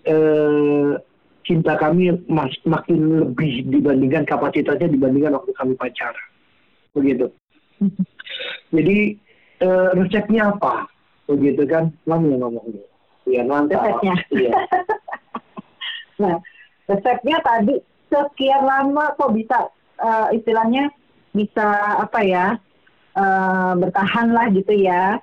eh, 0.04 0.96
cinta 1.46 1.78
kami 1.78 2.10
mas, 2.26 2.50
makin 2.66 3.22
lebih 3.22 3.70
dibandingkan 3.70 4.26
kapasitasnya 4.26 4.90
dibandingkan 4.90 5.38
waktu 5.38 5.52
kami 5.54 5.72
pacaran. 5.78 6.26
Begitu. 6.92 7.26
Jadi 8.72 8.98
eh, 9.60 9.88
resepnya 9.94 10.52
apa? 10.56 10.88
Begitu 11.26 11.62
kan? 11.66 11.90
Lama 12.06 12.26
yang 12.30 12.42
ngomong 12.46 12.66
dulu. 12.70 12.95
Iya, 13.26 13.42
mantap. 13.42 13.82
Resepnya. 13.82 14.14
Iya. 14.30 14.50
nah, 16.22 16.36
resepnya 16.86 17.36
tadi 17.42 17.74
sekian 18.06 18.62
lama 18.62 19.12
kok 19.18 19.34
bisa 19.34 19.58
eh, 19.98 20.28
istilahnya 20.38 20.88
bisa 21.34 21.66
apa 22.00 22.20
ya 22.22 22.46
eh, 23.18 23.72
bertahan 23.76 24.30
lah 24.30 24.46
gitu 24.54 24.72
ya. 24.72 25.18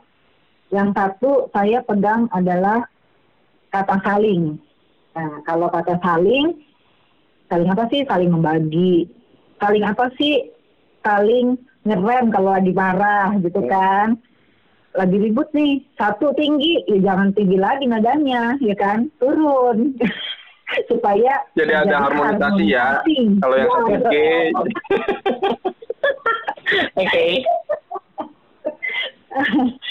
Yang 0.73 0.89
satu 0.97 1.31
saya 1.55 1.79
pegang 1.85 2.27
adalah 2.33 2.83
kata 3.71 3.97
saling. 4.03 4.57
Nah, 5.13 5.45
kalau 5.45 5.69
kata 5.69 6.01
saling, 6.01 6.65
saling 7.45 7.69
apa 7.69 7.85
sih? 7.93 8.01
Saling 8.09 8.33
membagi. 8.33 9.05
Saling 9.61 9.85
apa 9.85 10.09
sih? 10.17 10.49
Saling 11.05 11.61
ngerem 11.85 12.33
kalau 12.33 12.57
lagi 12.57 12.73
marah 12.73 13.37
gitu 13.37 13.61
kan. 13.69 14.17
Lagi 14.93 15.17
ribut 15.17 15.49
nih, 15.57 15.81
satu 15.97 16.37
tinggi, 16.37 16.85
ya 16.85 17.13
jangan 17.13 17.33
tinggi 17.33 17.57
lagi 17.57 17.89
nadanya, 17.89 18.57
ya 18.61 18.75
kan? 18.77 19.09
Turun. 19.17 19.97
Supaya 20.89 21.43
Jadi 21.53 21.73
ada 21.73 22.01
harmonisasi 22.01 22.65
ya. 22.65 23.01
Kalau 23.41 23.55
yang 23.57 23.69
Ya, 23.69 23.77
satu 23.77 24.09
G, 24.09 24.15
Oke. 27.01 27.25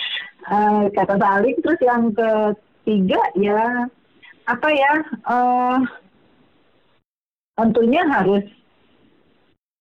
Eh, 0.43 0.85
kata 0.91 1.15
saling 1.23 1.55
terus 1.63 1.79
yang 1.87 2.11
ketiga 2.11 3.23
ya 3.39 3.87
apa 4.43 4.69
ya 4.75 4.93
eh 5.07 5.79
tentunya 7.55 8.03
harus 8.11 8.43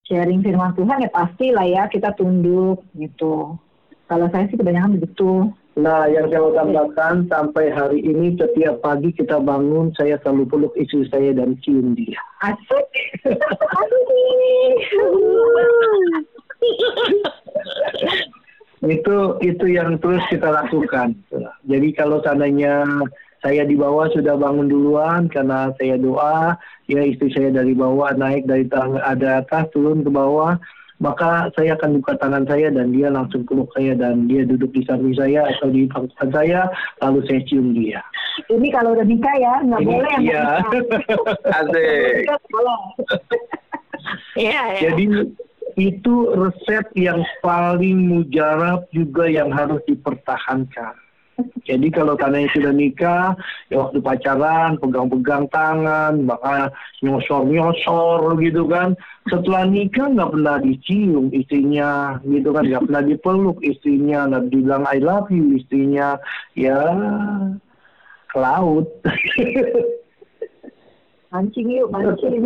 sharing 0.06 0.46
firman 0.46 0.78
Tuhan 0.78 1.02
ya 1.02 1.10
pasti 1.10 1.50
lah 1.50 1.66
ya 1.66 1.90
kita 1.90 2.14
tunduk 2.14 2.86
gitu 2.94 3.58
kalau 4.12 4.28
saya 4.28 4.44
sih 4.52 4.60
kebanyakan 4.60 5.00
begitu 5.00 5.48
Nah, 5.72 6.04
yang 6.12 6.28
saya 6.28 6.44
mau 6.44 6.52
tambahkan 6.52 7.32
sampai 7.32 7.72
hari 7.72 8.04
ini 8.04 8.36
setiap 8.36 8.84
pagi 8.84 9.16
kita 9.16 9.40
bangun, 9.40 9.96
saya 9.96 10.20
selalu 10.20 10.44
peluk 10.52 10.76
istri 10.76 11.08
saya 11.08 11.32
dan 11.32 11.56
cium 11.64 11.96
dia. 11.96 12.20
asik 12.44 12.92
Itu 18.84 19.40
itu 19.40 19.66
yang 19.72 19.96
terus 20.04 20.20
kita 20.28 20.52
lakukan. 20.52 21.16
Jadi 21.64 21.88
kalau 21.96 22.20
seandainya 22.20 22.84
saya 23.40 23.64
di 23.64 23.80
bawah 23.80 24.12
sudah 24.12 24.36
bangun 24.36 24.68
duluan 24.68 25.32
karena 25.32 25.72
saya 25.80 25.96
doa, 25.96 26.60
ya 26.92 27.00
istri 27.08 27.32
saya 27.32 27.48
dari 27.48 27.72
bawah 27.72 28.12
naik 28.12 28.44
dari 28.44 28.68
tangga 28.68 29.00
ada 29.08 29.40
atas 29.40 29.72
turun 29.72 30.04
ke 30.04 30.12
bawah, 30.12 30.60
maka 31.02 31.50
saya 31.58 31.74
akan 31.74 31.98
buka 31.98 32.14
tangan 32.22 32.46
saya 32.46 32.70
dan 32.70 32.94
dia 32.94 33.10
langsung 33.10 33.42
peluk 33.50 33.74
saya 33.74 33.98
dan 33.98 34.30
dia 34.30 34.46
duduk 34.46 34.70
di 34.70 34.86
samping 34.86 35.18
saya 35.18 35.50
atau 35.50 35.74
di 35.74 35.90
pangkuan 35.90 36.30
saya, 36.30 36.70
lalu 37.02 37.26
saya 37.26 37.42
cium 37.50 37.74
dia. 37.74 38.06
ini 38.48 38.72
kalau 38.72 38.96
udah 38.96 39.04
nikah 39.04 39.36
ya 39.42 39.54
nggak 39.66 39.82
boleh 39.90 40.16
iya. 40.22 40.62
asik. 41.50 42.30
Iya, 44.38 44.62
ya. 44.78 44.80
Jadi 44.82 45.06
itu 45.80 46.16
resep 46.36 46.86
yang 47.00 47.24
paling 47.40 48.12
mujarab 48.12 48.86
juga 48.92 49.28
yang 49.28 49.52
harus 49.52 49.80
dipertahankan. 49.88 50.96
Jadi 51.66 51.88
kalau 51.94 52.14
tandanya 52.18 52.50
sudah 52.54 52.74
nikah, 52.74 53.34
ya 53.70 53.86
waktu 53.86 54.00
pacaran, 54.02 54.78
pegang-pegang 54.82 55.46
tangan, 55.50 56.14
maka 56.26 56.70
nyosor-nyosor 57.02 58.38
gitu 58.42 58.66
kan. 58.68 58.94
Setelah 59.30 59.70
nikah 59.70 60.08
nggak 60.12 60.32
pernah 60.34 60.58
dicium 60.62 61.30
istrinya, 61.32 62.18
gitu 62.26 62.50
kan. 62.52 62.66
Nggak 62.66 62.84
pernah 62.90 63.04
dipeluk 63.06 63.58
istrinya, 63.62 64.30
nggak 64.30 64.44
dibilang 64.50 64.84
I 64.90 64.98
love 65.02 65.30
you 65.30 65.58
istrinya. 65.58 66.18
Ya, 66.58 66.82
ke 68.32 68.38
laut. 68.38 68.88
mancing 71.32 71.72
yuk 71.72 71.88
mancing 71.96 72.44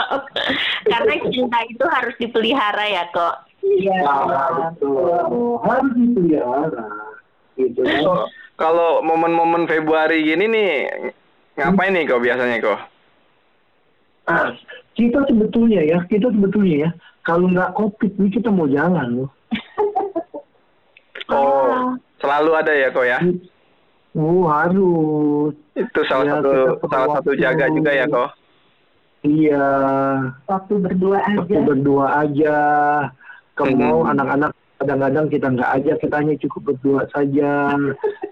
Karena 0.92 1.12
cinta 1.32 1.58
itu 1.64 1.84
harus 1.88 2.14
dipelihara 2.20 2.84
ya 2.84 3.04
kok. 3.16 3.48
iya 3.64 4.04
Nah, 4.04 4.76
betul. 4.76 5.56
Harus 5.64 5.92
dipelihara. 5.96 6.88
Gitu. 7.58 7.82
So, 8.06 8.30
kalau 8.56 9.02
momen-momen 9.02 9.66
Februari 9.66 10.22
gini 10.24 10.46
nih, 10.46 10.70
ngapain 11.54 11.90
nih 11.90 12.06
kok 12.06 12.18
biasanya 12.20 12.56
kok? 12.58 12.78
Ah, 14.24 14.50
kita 14.92 15.22
sebetulnya 15.24 15.80
ya, 15.80 15.98
kita 16.04 16.28
sebetulnya 16.28 16.76
ya, 16.84 16.90
kalau 17.22 17.46
nggak 17.46 17.72
covid 17.72 18.10
ini 18.14 18.28
kita 18.30 18.48
mau 18.48 18.66
jalan 18.66 19.06
loh. 19.16 19.30
Oh, 21.28 21.92
selalu 22.18 22.50
ada 22.52 22.72
ya 22.72 22.88
kok 22.88 23.04
ya? 23.04 23.18
Oh 24.16 24.48
harus. 24.48 25.52
Itu 25.72 26.00
salah 26.06 26.24
Ya, 26.24 26.32
satu 26.36 26.50
salah 26.82 27.08
satu 27.14 27.30
waktu. 27.30 27.38
jaga 27.38 27.66
juga 27.68 27.90
ya 27.92 28.04
kok. 28.06 28.30
Iya. 29.22 29.66
Waktu 30.46 30.74
berdua 30.80 31.18
Waktu 31.20 31.52
aja. 31.52 31.58
berdua 31.62 32.06
aja. 32.18 32.56
Kamu 33.54 33.74
Hmm. 33.74 33.82
mau 33.84 34.00
anak-anak 34.04 34.50
kadang-kadang 34.78 35.26
kita 35.26 35.46
nggak 35.50 35.70
aja 35.74 35.92
kita 35.98 36.14
hanya 36.22 36.34
cukup 36.38 36.72
berdua 36.72 37.02
saja, 37.10 37.74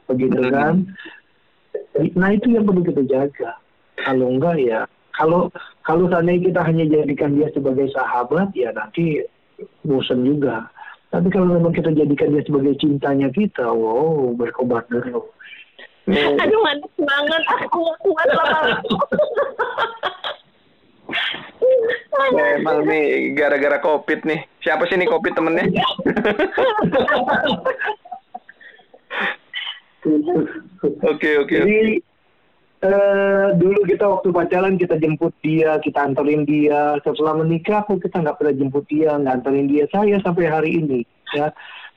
begitu 0.06 0.40
kan? 0.50 0.86
Nah 2.14 2.30
itu 2.32 2.54
yang 2.54 2.64
perlu 2.64 2.86
kita 2.86 3.02
jaga. 3.06 3.58
Kalau 3.98 4.30
enggak 4.30 4.56
ya, 4.62 4.86
kalau 5.16 5.50
kalau 5.82 6.06
seandainya 6.06 6.52
kita 6.52 6.60
hanya 6.62 6.84
jadikan 6.86 7.34
dia 7.34 7.50
sebagai 7.50 7.90
sahabat 7.90 8.54
ya 8.54 8.70
nanti 8.70 9.26
bosan 9.82 10.22
juga. 10.22 10.70
Tapi 11.10 11.30
kalau 11.32 11.56
memang 11.56 11.74
kita 11.74 11.90
jadikan 11.94 12.34
dia 12.34 12.42
sebagai 12.44 12.74
cintanya 12.78 13.30
kita, 13.32 13.66
wow 13.66 14.34
berkobar 14.36 14.84
dulu. 14.86 15.26
Aduh 16.06 16.60
manis 16.62 16.94
banget, 17.02 17.42
aku 17.66 17.82
kuat 17.98 18.28
Emang 22.56 22.88
nih 22.88 23.36
gara-gara 23.36 23.78
covid 23.82 24.24
nih. 24.24 24.40
Siapa 24.64 24.88
sih 24.88 24.96
nih 24.96 25.08
covid 25.08 25.32
temennya? 25.36 25.64
Oke 31.02 31.30
oke. 31.42 31.56
Jadi 31.66 31.98
eh, 32.86 33.46
dulu 33.58 33.80
kita 33.90 34.06
waktu 34.06 34.28
pacaran 34.30 34.78
kita 34.78 35.02
jemput 35.02 35.34
dia, 35.42 35.82
kita 35.82 35.98
anterin 36.06 36.46
dia. 36.46 36.94
Setelah 37.02 37.42
menikah 37.42 37.82
kok 37.82 37.98
kita 37.98 38.22
nggak 38.22 38.38
pernah 38.38 38.54
jemput 38.54 38.86
dia, 38.86 39.18
nggak 39.18 39.42
anterin 39.42 39.66
dia. 39.66 39.84
Saya 39.90 40.22
sampai 40.22 40.46
hari 40.46 40.70
ini 40.78 41.00
ya 41.34 41.50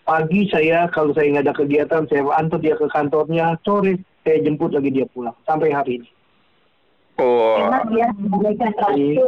pagi 0.10 0.50
saya 0.50 0.90
kalau 0.90 1.14
saya 1.14 1.38
nggak 1.38 1.46
ada 1.46 1.56
kegiatan 1.56 2.04
saya 2.10 2.26
antar 2.34 2.58
dia 2.58 2.74
ke 2.74 2.90
kantornya. 2.90 3.62
Sore 3.62 4.02
saya 4.26 4.42
jemput 4.42 4.74
lagi 4.74 4.90
dia 4.90 5.06
pulang 5.14 5.38
sampai 5.46 5.70
hari 5.70 6.02
ini. 6.02 6.10
Oh, 7.20 7.60
Enak 7.68 7.84
ya, 7.92 8.08
bagaikan 8.16 8.72
ratu. 8.80 9.24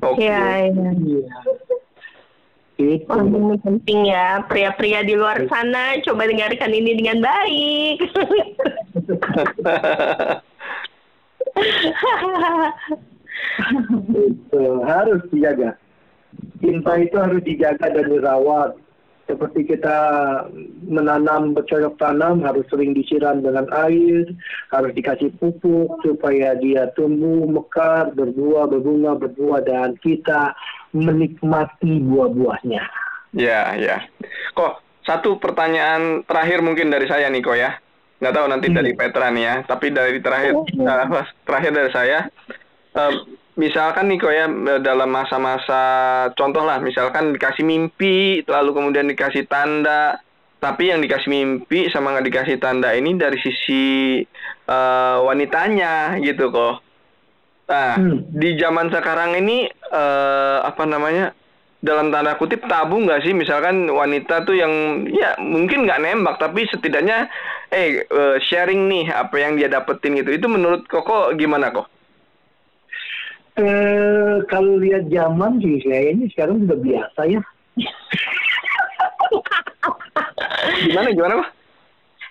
oke. 0.00 0.16
Iya, 0.16 0.72
iya. 0.72 0.90
Iya. 0.96 1.28
Itu. 2.78 3.10
Wah, 3.10 3.26
ini 3.26 3.58
penting 3.58 4.06
ya, 4.06 4.46
pria-pria 4.46 5.02
di 5.02 5.18
luar 5.18 5.42
sana 5.50 5.98
coba 6.06 6.30
dengarkan 6.30 6.70
ini 6.70 6.94
dengan 6.94 7.18
baik. 7.20 7.98
Itu 14.14 14.62
harus 14.86 15.20
dijaga. 15.34 15.74
Cinta 16.62 16.92
itu 17.02 17.16
harus 17.18 17.42
dijaga 17.42 17.90
dan 17.90 18.06
dirawat. 18.14 18.78
Seperti 19.28 19.68
kita 19.68 19.96
menanam 20.88 21.52
bercocok 21.52 22.00
tanam 22.00 22.40
harus 22.40 22.64
sering 22.72 22.96
disiram 22.96 23.44
dengan 23.44 23.68
air, 23.76 24.24
harus 24.72 24.90
dikasih 24.96 25.36
pupuk 25.36 26.00
supaya 26.00 26.56
dia 26.56 26.88
tumbuh, 26.96 27.44
mekar, 27.44 28.08
berbuah, 28.16 28.72
berbunga, 28.72 29.20
berbuah 29.20 29.68
dan 29.68 30.00
kita 30.00 30.56
menikmati 30.96 32.00
buah-buahnya. 32.00 32.82
Ya 33.36 33.76
ya. 33.76 34.00
Kok 34.56 35.04
satu 35.04 35.36
pertanyaan 35.36 36.24
terakhir 36.24 36.64
mungkin 36.64 36.88
dari 36.88 37.04
saya 37.04 37.28
nih 37.28 37.44
kok 37.44 37.60
ya. 37.60 37.76
Nggak 38.24 38.34
tahu 38.34 38.46
nanti 38.48 38.66
dari 38.72 38.96
Petra 38.96 39.28
nih 39.28 39.44
ya. 39.44 39.54
Tapi 39.68 39.92
dari 39.92 40.24
terakhir 40.24 40.56
eh, 40.56 41.26
terakhir 41.44 41.72
dari 41.76 41.90
saya. 41.92 42.18
eh, 42.96 43.12
misalkan 43.58 44.06
nih 44.06 44.18
kok 44.22 44.32
ya 44.32 44.46
eh, 44.46 44.80
dalam 44.80 45.10
masa-masa 45.10 45.82
contoh 46.38 46.62
lah 46.62 46.78
misalkan 46.78 47.34
dikasih 47.34 47.66
mimpi 47.66 48.46
lalu 48.46 48.70
kemudian 48.72 49.10
dikasih 49.10 49.50
tanda 49.50 50.22
tapi 50.62 50.90
yang 50.90 51.02
dikasih 51.02 51.30
mimpi 51.30 51.90
sama 51.90 52.14
nggak 52.14 52.26
dikasih 52.30 52.56
tanda 52.62 52.94
ini 52.94 53.18
dari 53.18 53.38
sisi 53.42 54.22
eh, 54.70 55.16
wanitanya 55.26 56.18
gitu 56.22 56.54
kok. 56.54 56.86
Nah 57.68 58.00
Hmm. 58.00 58.24
di 58.32 58.56
zaman 58.56 58.88
sekarang 58.94 59.34
ini 59.42 59.66
eh, 59.70 60.58
apa 60.62 60.86
namanya 60.86 61.34
dalam 61.82 62.10
tanda 62.14 62.38
kutip 62.38 62.62
tabu 62.66 63.02
nggak 63.02 63.26
sih? 63.26 63.34
Misalkan 63.34 63.90
wanita 63.90 64.46
tuh 64.46 64.54
yang 64.54 65.04
ya 65.10 65.34
mungkin 65.42 65.86
nggak 65.86 66.00
nembak 66.02 66.38
tapi 66.38 66.66
setidaknya 66.70 67.26
eh 67.74 68.06
eh, 68.06 68.36
sharing 68.38 68.86
nih 68.86 69.10
apa 69.10 69.34
yang 69.38 69.58
dia 69.58 69.66
dapetin 69.70 70.14
gitu. 70.14 70.30
Itu 70.30 70.46
menurut 70.46 70.86
koko 70.86 71.34
gimana 71.34 71.74
kok 71.74 71.97
Eh, 73.58 74.38
kalau 74.46 74.78
lihat 74.78 75.10
zaman 75.10 75.58
sih 75.58 75.82
kayaknya 75.82 76.30
sekarang 76.30 76.62
sudah 76.62 76.78
biasa 76.78 77.20
ya. 77.26 77.42
gimana 80.78 81.10
gimana 81.10 81.32
kok 81.42 81.50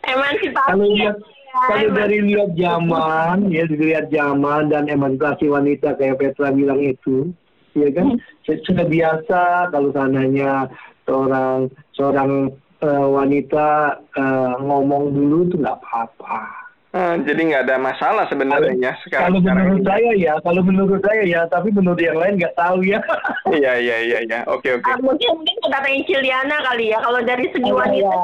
Emansipasi. 0.07 0.67
Kalau 0.71 0.87
lihat 0.95 1.17
ya, 1.19 1.59
kalau 1.67 1.87
eman- 1.91 1.95
dari 1.99 2.17
lihat 2.23 2.51
zaman 2.55 3.37
ya 3.51 3.63
dilihat 3.67 4.07
zaman 4.07 4.71
dan 4.71 4.87
emansipasi 4.87 5.51
wanita 5.51 5.99
kayak 5.99 6.15
Petra 6.15 6.55
bilang 6.55 6.79
itu 6.79 7.27
ya 7.75 7.91
kan 7.91 8.15
Hmm. 8.15 8.55
sudah 8.63 8.87
biasa 8.87 9.41
kalau 9.75 9.91
sananya 9.91 10.71
seorang 11.03 11.67
seorang 11.91 12.55
eh, 12.79 13.07
wanita 13.11 13.99
eh, 14.15 14.53
ngomong 14.63 15.11
dulu 15.11 15.51
tuh 15.51 15.59
nggak 15.59 15.75
apa-apa 15.75 16.66
Eh, 16.87 17.15
jadi 17.27 17.41
nggak 17.51 17.63
ada 17.67 17.75
masalah 17.83 18.31
sebenarnya 18.31 18.71
ya 18.79 18.93
sekarang 19.03 19.35
kalau 19.35 19.39
sekarang 19.43 19.63
menurut 19.67 19.83
ini. 19.83 19.89
saya 19.91 20.11
ya 20.15 20.33
kalau 20.39 20.61
menurut 20.63 21.01
saya 21.03 21.23
ya 21.27 21.41
tapi 21.51 21.67
menurut 21.75 21.99
yang 21.99 22.15
lain 22.15 22.39
nggak 22.39 22.55
tahu 22.55 22.79
ya 22.79 23.03
iya 23.59 23.73
iya 23.75 23.97
iya 24.07 24.17
iya 24.23 24.39
oke 24.47 24.79
oke 24.79 24.87
Ah, 24.87 24.95
mungkin 25.03 25.35
mungkin 25.35 25.55
kita 25.67 25.83
tanya 25.83 25.99
Ciliana 26.07 26.57
kali 26.63 26.95
ya 26.95 27.03
kalau 27.03 27.19
dari 27.27 27.45
segi 27.51 27.71
wanita 27.75 28.15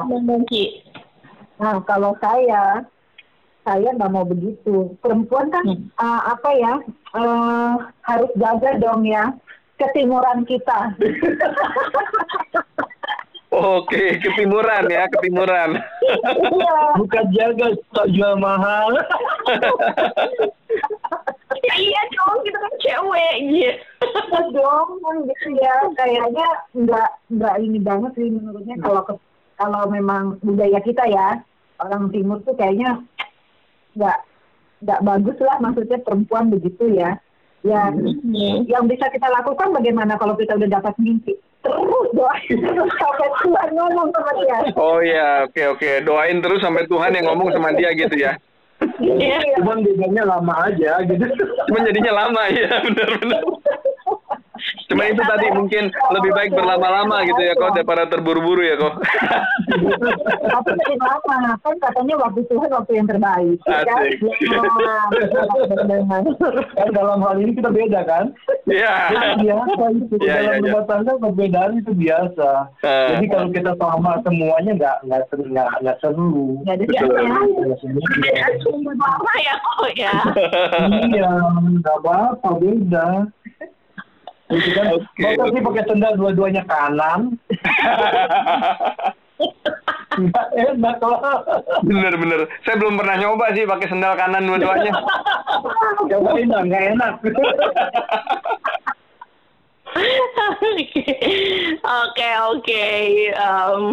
Ki? 0.47 0.64
Nah, 1.59 1.76
kalau 1.84 2.16
saya, 2.24 2.88
saya 3.68 3.88
nggak 3.93 4.11
mau 4.11 4.24
begitu. 4.24 4.95
Perempuan 5.03 5.51
kan 5.51 5.68
uh, 5.99 6.22
apa 6.32 6.49
ya 6.55 6.74
uh, 7.20 7.72
harus 8.07 8.32
jaga 8.39 8.80
dong 8.80 9.03
ya 9.03 9.28
ketimuran 9.76 10.47
kita. 10.47 10.95
oke 13.54 14.04
ketimuran 14.20 14.89
ya 14.89 15.06
ketimuran. 15.14 15.78
Iya. 16.41 16.78
bukan 16.97 17.26
jaga 17.38 17.68
tak 17.93 18.08
jual 18.14 18.34
mahal. 18.41 18.97
Ya, 21.64 21.74
iya 21.80 22.01
dong 22.12 22.41
kita 22.43 22.58
kan 22.58 22.74
cewek 22.82 23.36
gitu. 23.45 23.72
Iya 24.04 24.41
dong 24.51 24.89
kan 24.99 25.16
gitu 25.30 25.47
ya. 25.62 25.76
Kayaknya 25.95 26.47
nggak 26.74 27.10
nggak 27.30 27.56
ini 27.62 27.80
banget 27.80 28.12
sih 28.18 28.28
menurutnya 28.28 28.76
kalau 28.82 29.01
kalau 29.62 29.82
memang 29.88 30.41
budaya 30.41 30.82
kita 30.82 31.06
ya. 31.08 31.39
Orang 31.82 32.14
timur 32.14 32.39
tuh 32.45 32.58
kayaknya 32.58 33.01
nggak 33.93 34.18
nggak 34.84 35.04
bagus 35.06 35.38
lah 35.39 35.58
maksudnya 35.64 35.99
perempuan 36.04 36.51
begitu 36.51 36.91
ya 36.91 37.16
ya 37.64 37.89
yang 38.68 38.84
bisa 38.86 39.07
kita 39.09 39.28
lakukan 39.32 39.72
bagaimana 39.72 40.20
kalau 40.20 40.36
kita 40.36 40.59
udah 40.59 40.70
dapat 40.80 40.93
mimpi? 40.99 41.34
Terus 41.64 42.07
doain 42.11 42.59
terus 42.59 42.91
sampai 42.99 43.30
Tuhan 43.39 43.70
ngomong 43.72 44.07
sama 44.11 44.32
dia. 44.43 44.57
Oh 44.76 44.99
iya 44.99 45.47
oke 45.47 45.80
oke. 45.80 45.89
Doain 46.03 46.43
terus 46.43 46.59
sampai 46.59 46.84
Tuhan 46.91 47.16
yang 47.16 47.32
ngomong 47.32 47.55
sama 47.55 47.72
dia 47.72 47.95
gitu 47.95 48.16
ya. 48.20 48.36
Iya. 48.99 49.39
cuman 49.64 49.80
bedanya 49.80 50.24
lama 50.28 50.53
aja 50.68 50.99
gitu. 51.07 51.24
Cuman 51.72 51.88
jadinya 51.88 52.11
lama 52.20 52.43
ya 52.51 52.84
benar-benar. 52.84 53.41
Cuma 54.88 55.04
itu 55.06 55.22
tadi 55.22 55.48
mungkin 55.52 55.84
lebih 56.12 56.32
baik 56.32 56.52
berlama-lama 56.52 57.24
gitu 57.24 57.40
ya 57.40 57.54
kok 57.54 57.72
daripada 57.74 58.04
terburu-buru 58.06 58.62
ya 58.62 58.76
kok. 58.76 58.94
tapi 60.44 60.70
dari 60.76 60.96
lama 60.98 61.56
kan 61.60 61.76
katanya 61.80 62.16
waktu 62.20 62.42
Tuhan 62.46 62.70
waktu 62.70 62.92
yang 62.94 63.08
terbaik 63.08 63.58
ya 63.64 63.82
kan 63.82 64.02
Asik. 64.04 64.20
Nah, 64.44 66.22
kan 66.74 66.88
dalam 66.92 67.20
hal 67.20 67.36
ini 67.40 67.52
kita 67.54 67.70
beda 67.70 68.02
kan 68.04 68.26
Iya. 68.64 68.94
biasa 69.40 69.84
itu 69.94 70.16
Iya, 70.20 70.30
dalam 70.30 70.44
iya, 70.44 70.54
iya. 70.54 70.64
rumah 70.64 70.84
tangga 70.86 71.14
perbedaan 71.18 71.72
itu 71.80 71.92
biasa 71.94 72.50
Eh. 72.82 73.08
jadi 73.16 73.26
kalau 73.30 73.48
kita 73.50 73.72
sama 73.76 74.12
semuanya 74.22 74.72
nggak 74.74 74.98
nggak 75.04 75.22
seru 75.28 75.44
nggak 75.48 75.70
nggak 75.82 75.98
seru 76.00 76.62
ya 79.34 79.56
kok 79.58 79.92
ya? 79.98 80.14
iya 81.10 81.30
nggak 81.82 81.96
apa-apa 82.00 82.50
beda 82.60 83.08
itu 84.52 84.70
kan 84.76 84.86
Oke, 84.91 85.22
masa 85.24 85.44
sih 85.48 85.56
oke. 85.56 85.68
pakai 85.72 85.84
sendal 85.88 86.14
dua-duanya 86.16 86.64
kanan 86.68 87.22
nggak 90.14 90.48
enak 90.54 90.98
lah 91.02 91.41
Bener-bener. 91.82 92.46
Saya 92.62 92.78
belum 92.78 93.02
pernah 93.02 93.18
nyoba 93.18 93.50
sih 93.52 93.66
pakai 93.66 93.88
sendal 93.89 94.14
kanan 94.14 94.46
dua-duanya. 94.46 94.94
cobain 96.06 96.48
lah 96.48 96.62
nggak 96.64 96.84
enak 96.94 97.14
Oke 101.84 102.30
oke. 102.50 102.86
Em, 103.34 103.84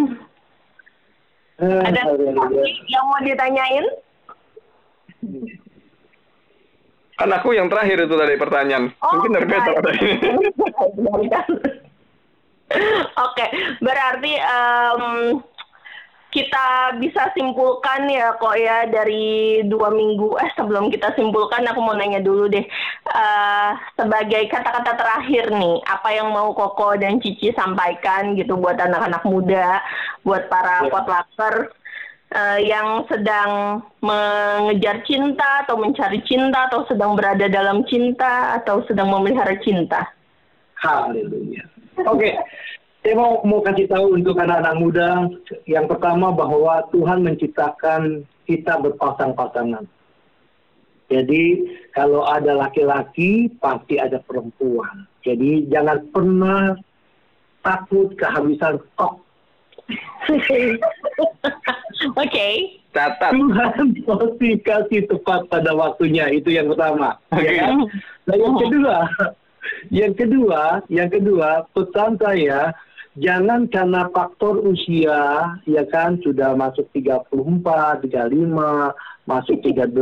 ada 1.60 2.00
yang 2.88 3.04
mau 3.04 3.20
ditanyain? 3.20 3.84
Kan 7.20 7.36
aku 7.36 7.52
yang 7.52 7.68
terakhir 7.68 8.08
itu 8.08 8.16
tadi 8.16 8.34
pertanyaan. 8.40 8.96
Mungkin 8.96 9.36
dari 9.36 9.44
Petra 9.44 9.76
baik. 9.76 9.84
tadi. 9.84 10.08
Oke, 13.28 13.46
berarti 13.84 14.32
em, 14.40 15.04
kita 16.30 16.96
bisa 17.02 17.28
simpulkan 17.34 18.06
ya 18.06 18.38
kok 18.38 18.54
ya 18.54 18.86
dari 18.86 19.60
dua 19.66 19.90
minggu 19.90 20.38
eh 20.38 20.50
sebelum 20.54 20.86
kita 20.88 21.10
simpulkan 21.18 21.66
aku 21.66 21.82
mau 21.82 21.98
nanya 21.98 22.22
dulu 22.22 22.46
deh 22.46 22.62
uh, 23.10 23.74
sebagai 23.98 24.46
kata-kata 24.46 24.94
terakhir 24.94 25.50
nih 25.50 25.82
apa 25.90 26.08
yang 26.14 26.30
mau 26.30 26.54
Koko 26.54 26.94
dan 26.94 27.18
Cici 27.18 27.50
sampaikan 27.50 28.38
gitu 28.38 28.54
buat 28.54 28.78
anak-anak 28.78 29.26
muda 29.26 29.82
buat 30.22 30.46
para 30.46 30.86
Ya. 30.86 31.79
Uh, 32.34 32.58
yang 32.58 33.04
sedang 33.10 33.82
mengejar 34.02 35.02
cinta 35.06 35.66
atau 35.66 35.78
mencari 35.78 36.22
cinta 36.26 36.70
atau 36.70 36.86
sedang 36.90 37.14
berada 37.14 37.46
dalam 37.46 37.82
cinta 37.86 38.58
atau 38.58 38.82
sedang 38.86 39.10
memelihara 39.10 39.54
cinta 39.62 40.08
Haleluya. 40.80 41.60
Oke, 42.08 42.32
saya 43.04 43.14
mau 43.16 43.44
mau 43.44 43.60
kasih 43.60 43.84
tahu 43.84 44.16
untuk 44.16 44.40
anak-anak 44.40 44.74
muda 44.80 45.08
yang 45.68 45.84
pertama 45.84 46.32
bahwa 46.32 46.88
Tuhan 46.88 47.20
menciptakan 47.20 48.24
kita 48.48 48.80
berpasang-pasangan. 48.80 49.84
Jadi 51.12 51.68
kalau 51.92 52.24
ada 52.24 52.56
laki-laki 52.56 53.52
pasti 53.60 54.00
ada 54.00 54.24
perempuan. 54.24 55.04
Jadi 55.20 55.68
jangan 55.68 56.00
pernah 56.08 56.72
takut 57.60 58.16
kehabisan 58.16 58.80
stok. 58.80 59.20
Oke. 62.16 62.48
Catat. 62.90 63.30
Tuhan 63.30 63.86
pasti 64.02 64.50
kasih 64.66 65.06
tepat 65.06 65.46
pada 65.46 65.70
waktunya 65.76 66.26
itu 66.34 66.50
yang 66.50 66.74
pertama. 66.74 67.14
Oke. 67.30 67.46
Ya 67.46 67.70
kan? 67.70 67.86
Nah 68.26 68.36
yang 68.36 68.56
kedua, 68.58 68.96
yang 69.90 70.14
kedua, 70.18 70.62
yang 70.90 71.10
kedua 71.10 71.70
pesan 71.70 72.18
saya 72.18 72.74
jangan 73.18 73.66
karena 73.70 74.06
faktor 74.14 74.62
usia 74.62 75.54
ya 75.66 75.82
kan 75.90 76.18
sudah 76.22 76.54
masuk 76.54 76.86
34, 76.94 78.06
35, 78.06 78.94
masuk 79.26 79.58
38, 79.62 79.94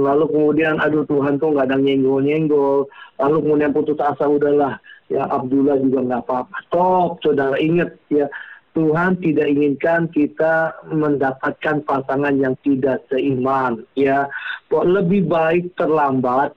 lalu 0.00 0.24
kemudian 0.28 0.80
aduh 0.80 1.04
Tuhan 1.08 1.40
tuh 1.40 1.56
nggak 1.56 1.72
ada 1.72 1.78
nyenggol-nyenggol, 1.80 2.88
lalu 3.20 3.36
kemudian 3.44 3.72
putus 3.72 4.00
asa 4.00 4.28
udahlah 4.28 4.80
ya 5.12 5.28
Abdullah 5.28 5.76
juga 5.80 6.00
nggak 6.02 6.22
apa-apa. 6.26 6.56
Stop, 6.68 7.20
saudara 7.22 7.56
ingat 7.60 7.94
ya 8.08 8.26
Tuhan 8.76 9.16
tidak 9.24 9.48
inginkan 9.48 10.12
kita 10.12 10.76
mendapatkan 10.92 11.80
pasangan 11.88 12.36
yang 12.36 12.52
tidak 12.60 13.08
seiman 13.08 13.80
ya. 13.96 14.28
Kok 14.68 14.84
lebih 14.84 15.24
baik 15.24 15.72
terlambat 15.80 16.52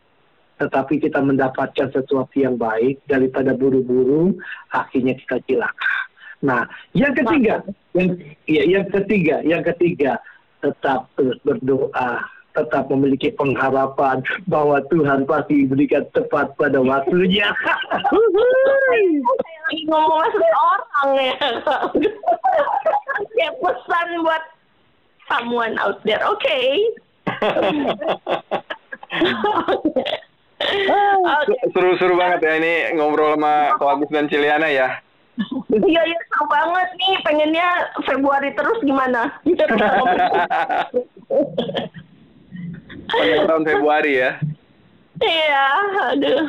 tetapi 0.59 0.99
kita 0.99 1.23
mendapatkan 1.23 1.87
sesuatu 1.95 2.35
yang 2.35 2.59
baik 2.59 2.99
daripada 3.07 3.55
buru-buru 3.55 4.35
akhirnya 4.75 5.15
kita 5.15 5.39
cilaka. 5.47 5.95
Nah, 6.43 6.67
yang 6.91 7.15
ketiga, 7.15 7.63
yang 7.95 8.19
ya, 8.43 8.63
yang 8.67 8.85
ketiga, 8.91 9.39
yang 9.47 9.63
ketiga 9.63 10.19
tetap 10.59 11.07
terus 11.15 11.39
berdoa, 11.47 12.19
tetap 12.59 12.91
memiliki 12.91 13.31
pengharapan 13.31 14.19
bahwa 14.51 14.83
Tuhan 14.91 15.23
pasti 15.23 15.63
berikan 15.63 16.03
tepat 16.11 16.51
pada 16.59 16.83
waktunya. 16.83 17.47
lagi 19.69 19.85
ngomong 19.85 20.17
masuk 20.17 20.43
orang 20.43 21.09
ya. 21.21 21.35
Kayak 23.37 23.53
pesan 23.61 24.07
buat 24.25 24.43
someone 25.29 25.77
out 25.79 26.01
there. 26.03 26.19
Oke. 26.25 26.57
Oke. 29.69 30.03
Seru-seru 31.71 32.19
banget 32.19 32.43
ya 32.43 32.53
ini 32.59 32.73
ngobrol 32.99 33.37
sama 33.37 33.77
Ko 33.79 33.87
Agus 33.93 34.11
dan 34.11 34.27
Ciliana 34.27 34.67
ya. 34.67 34.99
Iya, 35.71 36.01
iya, 36.03 36.19
seru 36.27 36.45
banget 36.51 36.89
nih. 36.99 37.15
Pengennya 37.23 37.67
Februari 38.03 38.51
terus 38.59 38.83
gimana? 38.83 39.31
Biar. 39.47 39.71
Pada 43.09 43.45
tahun 43.49 43.63
Februari 43.65 44.13
ya. 44.21 44.31
Iya, 45.19 45.67
aduh. 46.15 46.45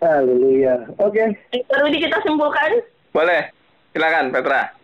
Haleluya. 0.00 0.74
Oke. 1.00 1.36
Baru 1.68 1.86
di 1.90 1.98
kita 2.00 2.20
simpulkan. 2.24 2.80
Boleh. 3.12 3.52
Silakan 3.94 4.34
Petra. 4.34 4.74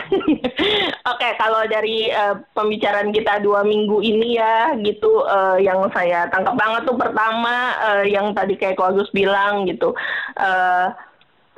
Oke, 1.12 1.28
kalau 1.36 1.62
dari 1.68 2.08
eh, 2.08 2.34
pembicaraan 2.56 3.12
kita 3.12 3.44
dua 3.44 3.62
minggu 3.62 4.00
ini 4.00 4.40
ya, 4.40 4.72
gitu, 4.80 5.22
eh, 5.28 5.64
yang 5.64 5.86
saya 5.92 6.26
tangkap 6.32 6.56
banget 6.56 6.82
tuh 6.88 6.96
pertama 6.96 7.76
eh, 7.78 8.04
yang 8.10 8.32
tadi 8.32 8.56
kayak 8.56 8.80
Agus 8.80 9.12
bilang 9.12 9.68
gitu, 9.68 9.92
eh, 10.40 10.86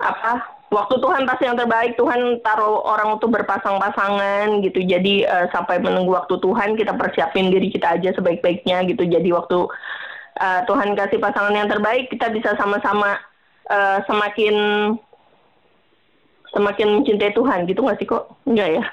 apa? 0.02 0.51
Waktu 0.72 1.04
Tuhan 1.04 1.28
pasti 1.28 1.44
yang 1.44 1.60
terbaik, 1.60 2.00
Tuhan 2.00 2.40
taruh 2.40 2.80
orang 2.80 3.20
untuk 3.20 3.28
berpasang-pasangan 3.36 4.64
gitu. 4.64 4.80
Jadi 4.80 5.28
eh, 5.28 5.46
sampai 5.52 5.76
menunggu 5.84 6.16
waktu 6.16 6.40
Tuhan 6.40 6.80
kita 6.80 6.96
persiapin 6.96 7.52
diri 7.52 7.68
kita 7.68 8.00
aja 8.00 8.16
sebaik-baiknya 8.16 8.88
gitu. 8.88 9.04
Jadi 9.04 9.28
waktu 9.36 9.68
eh, 10.40 10.60
Tuhan 10.64 10.96
kasih 10.96 11.20
pasangan 11.20 11.52
yang 11.52 11.68
terbaik, 11.68 12.08
kita 12.08 12.32
bisa 12.32 12.56
sama-sama 12.56 13.20
eh, 13.68 14.00
semakin 14.08 14.56
semakin 16.52 16.88
mencintai 17.00 17.32
Tuhan 17.36 17.68
gitu 17.68 17.80
nggak 17.84 17.98
sih 18.00 18.08
kok? 18.08 18.32
Enggak 18.48 18.68
ya? 18.72 18.84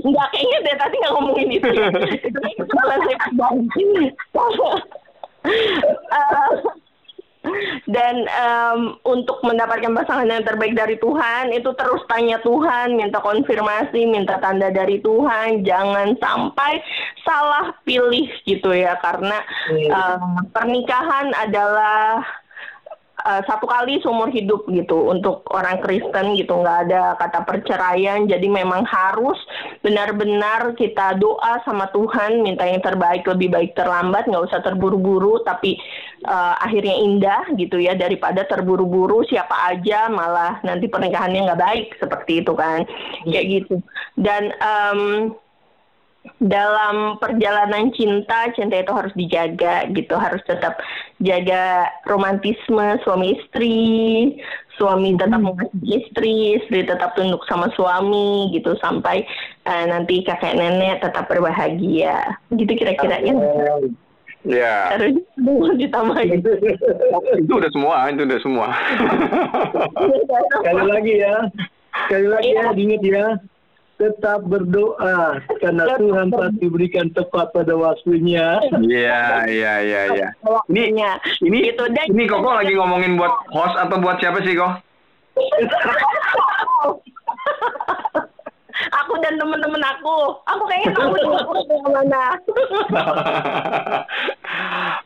Enggak 0.00 0.26
kayaknya 0.32 0.58
deh 0.64 0.76
tadi 0.80 0.94
nggak 1.04 1.14
ngomongin 1.16 1.48
itu. 1.52 1.68
ya. 1.68 1.88
itu 2.28 2.64
kesalahan 2.64 3.00
saya 3.04 3.18
pribadi. 3.28 3.84
dan 7.86 8.26
em, 8.26 8.80
untuk 9.04 9.40
mendapatkan 9.46 9.92
pasangan 9.92 10.28
yang 10.28 10.46
terbaik 10.46 10.74
dari 10.74 10.96
Tuhan 10.98 11.52
itu 11.54 11.70
terus 11.76 12.02
tanya 12.06 12.40
Tuhan, 12.42 12.96
minta 12.96 13.20
konfirmasi, 13.22 14.08
minta 14.08 14.38
tanda 14.38 14.72
dari 14.72 14.98
Tuhan, 15.02 15.62
jangan 15.62 16.16
sampai 16.18 16.82
salah 17.22 17.74
pilih 17.84 18.28
gitu 18.48 18.72
ya. 18.74 18.96
Karena 18.98 19.38
em, 19.70 20.46
pernikahan 20.50 21.34
adalah 21.36 22.24
uh, 23.24 23.42
satu 23.44 23.68
kali 23.68 24.00
seumur 24.00 24.28
hidup 24.32 24.64
gitu 24.70 25.12
untuk 25.12 25.44
orang 25.52 25.80
Kristen 25.84 26.36
gitu. 26.36 26.60
Nggak 26.60 26.78
ada 26.88 27.02
kata 27.20 27.40
perceraian. 27.44 28.24
Jadi 28.28 28.46
memang 28.48 28.84
harus 28.84 29.36
benar-benar 29.84 30.74
kita 30.76 31.16
doa 31.16 31.60
sama 31.64 31.88
Tuhan 31.92 32.44
minta 32.44 32.64
yang 32.64 32.80
terbaik 32.84 33.24
lebih 33.24 33.52
baik 33.52 33.72
terlambat 33.76 34.28
nggak 34.28 34.46
usah 34.50 34.60
terburu-buru 34.60 35.40
tapi 35.44 35.76
uh, 36.28 36.56
akhirnya 36.60 36.96
indah 37.00 37.42
gitu 37.56 37.80
ya 37.80 37.96
daripada 37.96 38.44
terburu-buru 38.44 39.24
siapa 39.28 39.72
aja 39.72 40.08
malah 40.12 40.60
nanti 40.66 40.88
pernikahannya 40.88 41.48
nggak 41.48 41.62
baik 41.62 41.86
seperti 41.96 42.44
itu 42.44 42.52
kan. 42.56 42.84
Kayak 43.24 43.46
gitu. 43.48 43.76
Dan 44.20 44.52
em, 44.60 45.00
dalam 46.40 47.16
perjalanan 47.16 47.92
cinta, 47.96 48.52
cinta 48.52 48.80
itu 48.80 48.92
harus 48.92 49.12
dijaga 49.16 49.88
gitu, 49.92 50.16
harus 50.16 50.40
tetap 50.44 50.76
jaga 51.20 51.88
romantisme 52.04 53.00
suami 53.04 53.40
istri, 53.40 53.80
suami 54.76 55.16
tetap 55.16 55.40
mengasihi 55.40 56.00
istri, 56.00 56.36
istri 56.60 56.84
tetap 56.84 57.16
tunduk 57.16 57.44
sama 57.48 57.72
suami 57.76 58.52
gitu 58.52 58.76
sampai 58.80 59.24
eh, 59.68 59.84
nanti 59.88 60.24
kakek 60.24 60.56
nenek 60.56 61.04
tetap 61.04 61.28
berbahagia. 61.28 62.36
Gitu 62.52 62.72
kira-kira 62.72 63.20
ya. 63.20 63.34
Ya. 64.40 64.96
Harus 64.96 65.20
ditambahin. 65.76 66.40
itu 67.44 67.52
udah 67.52 67.70
semua, 67.76 68.08
itu 68.08 68.24
udah 68.24 68.40
semua. 68.40 68.68
Sekali 70.56 70.84
lagi 70.88 71.14
ya. 71.20 71.36
Sekali 72.08 72.26
lagi 72.32 72.48
ya, 72.56 72.64
diingat 72.72 73.02
ya. 73.04 73.26
Tetap 74.00 74.48
berdoa 74.48 75.44
karena 75.60 75.84
Tuhan 76.00 76.32
pasti 76.32 76.72
berikan 76.72 77.12
tepat 77.12 77.52
pada 77.52 77.76
waktunya. 77.76 78.56
Iya, 78.80 79.44
iya, 79.44 79.72
iya, 79.84 80.02
iya. 80.16 80.28
Ini 80.72 80.96
ini 81.44 81.68
dan- 81.76 82.08
ini 82.08 82.24
Koko 82.24 82.48
lagi 82.48 82.72
ngomongin 82.72 83.20
buat 83.20 83.44
host 83.52 83.76
atau 83.76 84.00
buat 84.00 84.16
siapa 84.16 84.40
sih, 84.40 84.56
Kok? 84.56 84.72
aku 89.04 89.12
dan 89.20 89.36
teman-teman 89.36 89.84
aku. 89.84 90.16
Aku 90.48 90.64
kayaknya 90.64 90.96
tahu 90.96 91.12
yang 91.20 91.84
mana. 91.92 92.24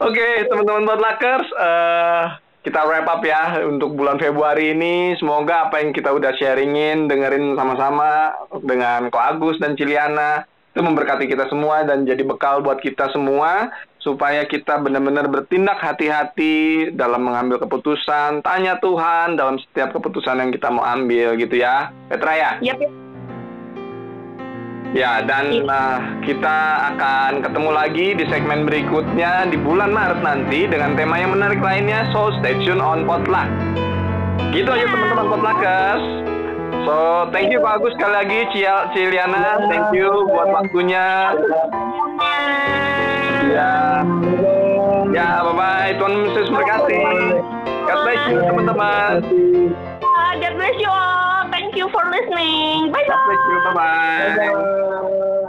Oke, 0.06 0.46
teman-teman 0.46 0.86
Potluckers, 0.86 1.50
eh 1.50 2.43
kita 2.64 2.80
wrap 2.88 3.04
up 3.06 3.20
ya 3.20 3.60
untuk 3.60 3.92
bulan 3.92 4.16
Februari 4.16 4.72
ini. 4.72 5.12
Semoga 5.20 5.68
apa 5.68 5.84
yang 5.84 5.92
kita 5.92 6.10
udah 6.10 6.32
sharingin, 6.34 7.06
dengerin 7.06 7.52
sama-sama 7.54 8.32
dengan 8.64 9.12
Ko 9.12 9.20
Agus 9.20 9.60
dan 9.60 9.76
Ciliana 9.76 10.48
itu 10.74 10.82
memberkati 10.82 11.30
kita 11.30 11.46
semua 11.46 11.86
dan 11.86 12.02
jadi 12.02 12.24
bekal 12.26 12.58
buat 12.58 12.82
kita 12.82 13.12
semua 13.14 13.70
supaya 14.02 14.42
kita 14.44 14.82
benar-benar 14.82 15.30
bertindak 15.30 15.78
hati-hati 15.78 16.90
dalam 16.92 17.24
mengambil 17.24 17.62
keputusan, 17.62 18.42
tanya 18.42 18.76
Tuhan 18.82 19.38
dalam 19.38 19.56
setiap 19.60 19.94
keputusan 19.94 20.42
yang 20.42 20.50
kita 20.50 20.68
mau 20.74 20.82
ambil 20.82 21.38
gitu 21.38 21.62
ya. 21.62 21.94
Petra 22.10 22.32
ya? 22.34 22.50
Yap, 22.60 22.80
yap. 22.82 23.03
Ya, 24.94 25.26
dan 25.26 25.66
uh, 25.66 26.22
kita 26.22 26.94
akan 26.94 27.42
ketemu 27.42 27.70
lagi 27.74 28.06
di 28.14 28.24
segmen 28.30 28.62
berikutnya 28.62 29.50
di 29.50 29.58
bulan 29.58 29.90
Maret 29.90 30.22
nanti 30.22 30.70
dengan 30.70 30.94
tema 30.94 31.18
yang 31.18 31.34
menarik 31.34 31.58
lainnya. 31.58 32.06
So, 32.14 32.30
stay 32.38 32.54
tune 32.62 32.78
on 32.78 33.02
Potluck. 33.02 33.50
Gitu 34.54 34.70
aja 34.70 34.86
teman-teman 34.86 35.26
Potluckers. 35.34 36.04
So, 36.86 37.26
thank 37.34 37.50
you 37.50 37.58
Pak 37.58 37.82
Agus 37.82 37.98
sekali 37.98 38.14
lagi, 38.22 38.38
Cia, 38.54 38.94
Ciliana. 38.94 39.66
Thank 39.66 39.98
you 39.98 40.30
buat 40.30 40.62
waktunya. 40.62 41.34
Ya, 43.50 43.74
ya, 45.10 45.28
bye 45.42 45.54
bye. 45.58 45.90
Tuhan 45.98 46.12
Yesus 46.22 46.46
berkati. 46.54 47.02
God 47.90 47.98
bless 48.06 48.22
you 48.30 48.38
teman-teman. 48.46 49.12
God 50.32 50.56
bless 50.56 50.80
you 50.80 50.88
all. 50.88 51.50
Thank 51.50 51.76
you 51.76 51.88
for 51.90 52.02
listening. 52.10 52.90
Bye 52.90 53.04
bye. 53.06 53.14
God 53.14 53.20
bless 53.26 53.38
you. 53.48 53.60
Bye 53.64 53.74
bye. 53.74 54.36
bye, 54.36 54.48
-bye. 54.48 55.40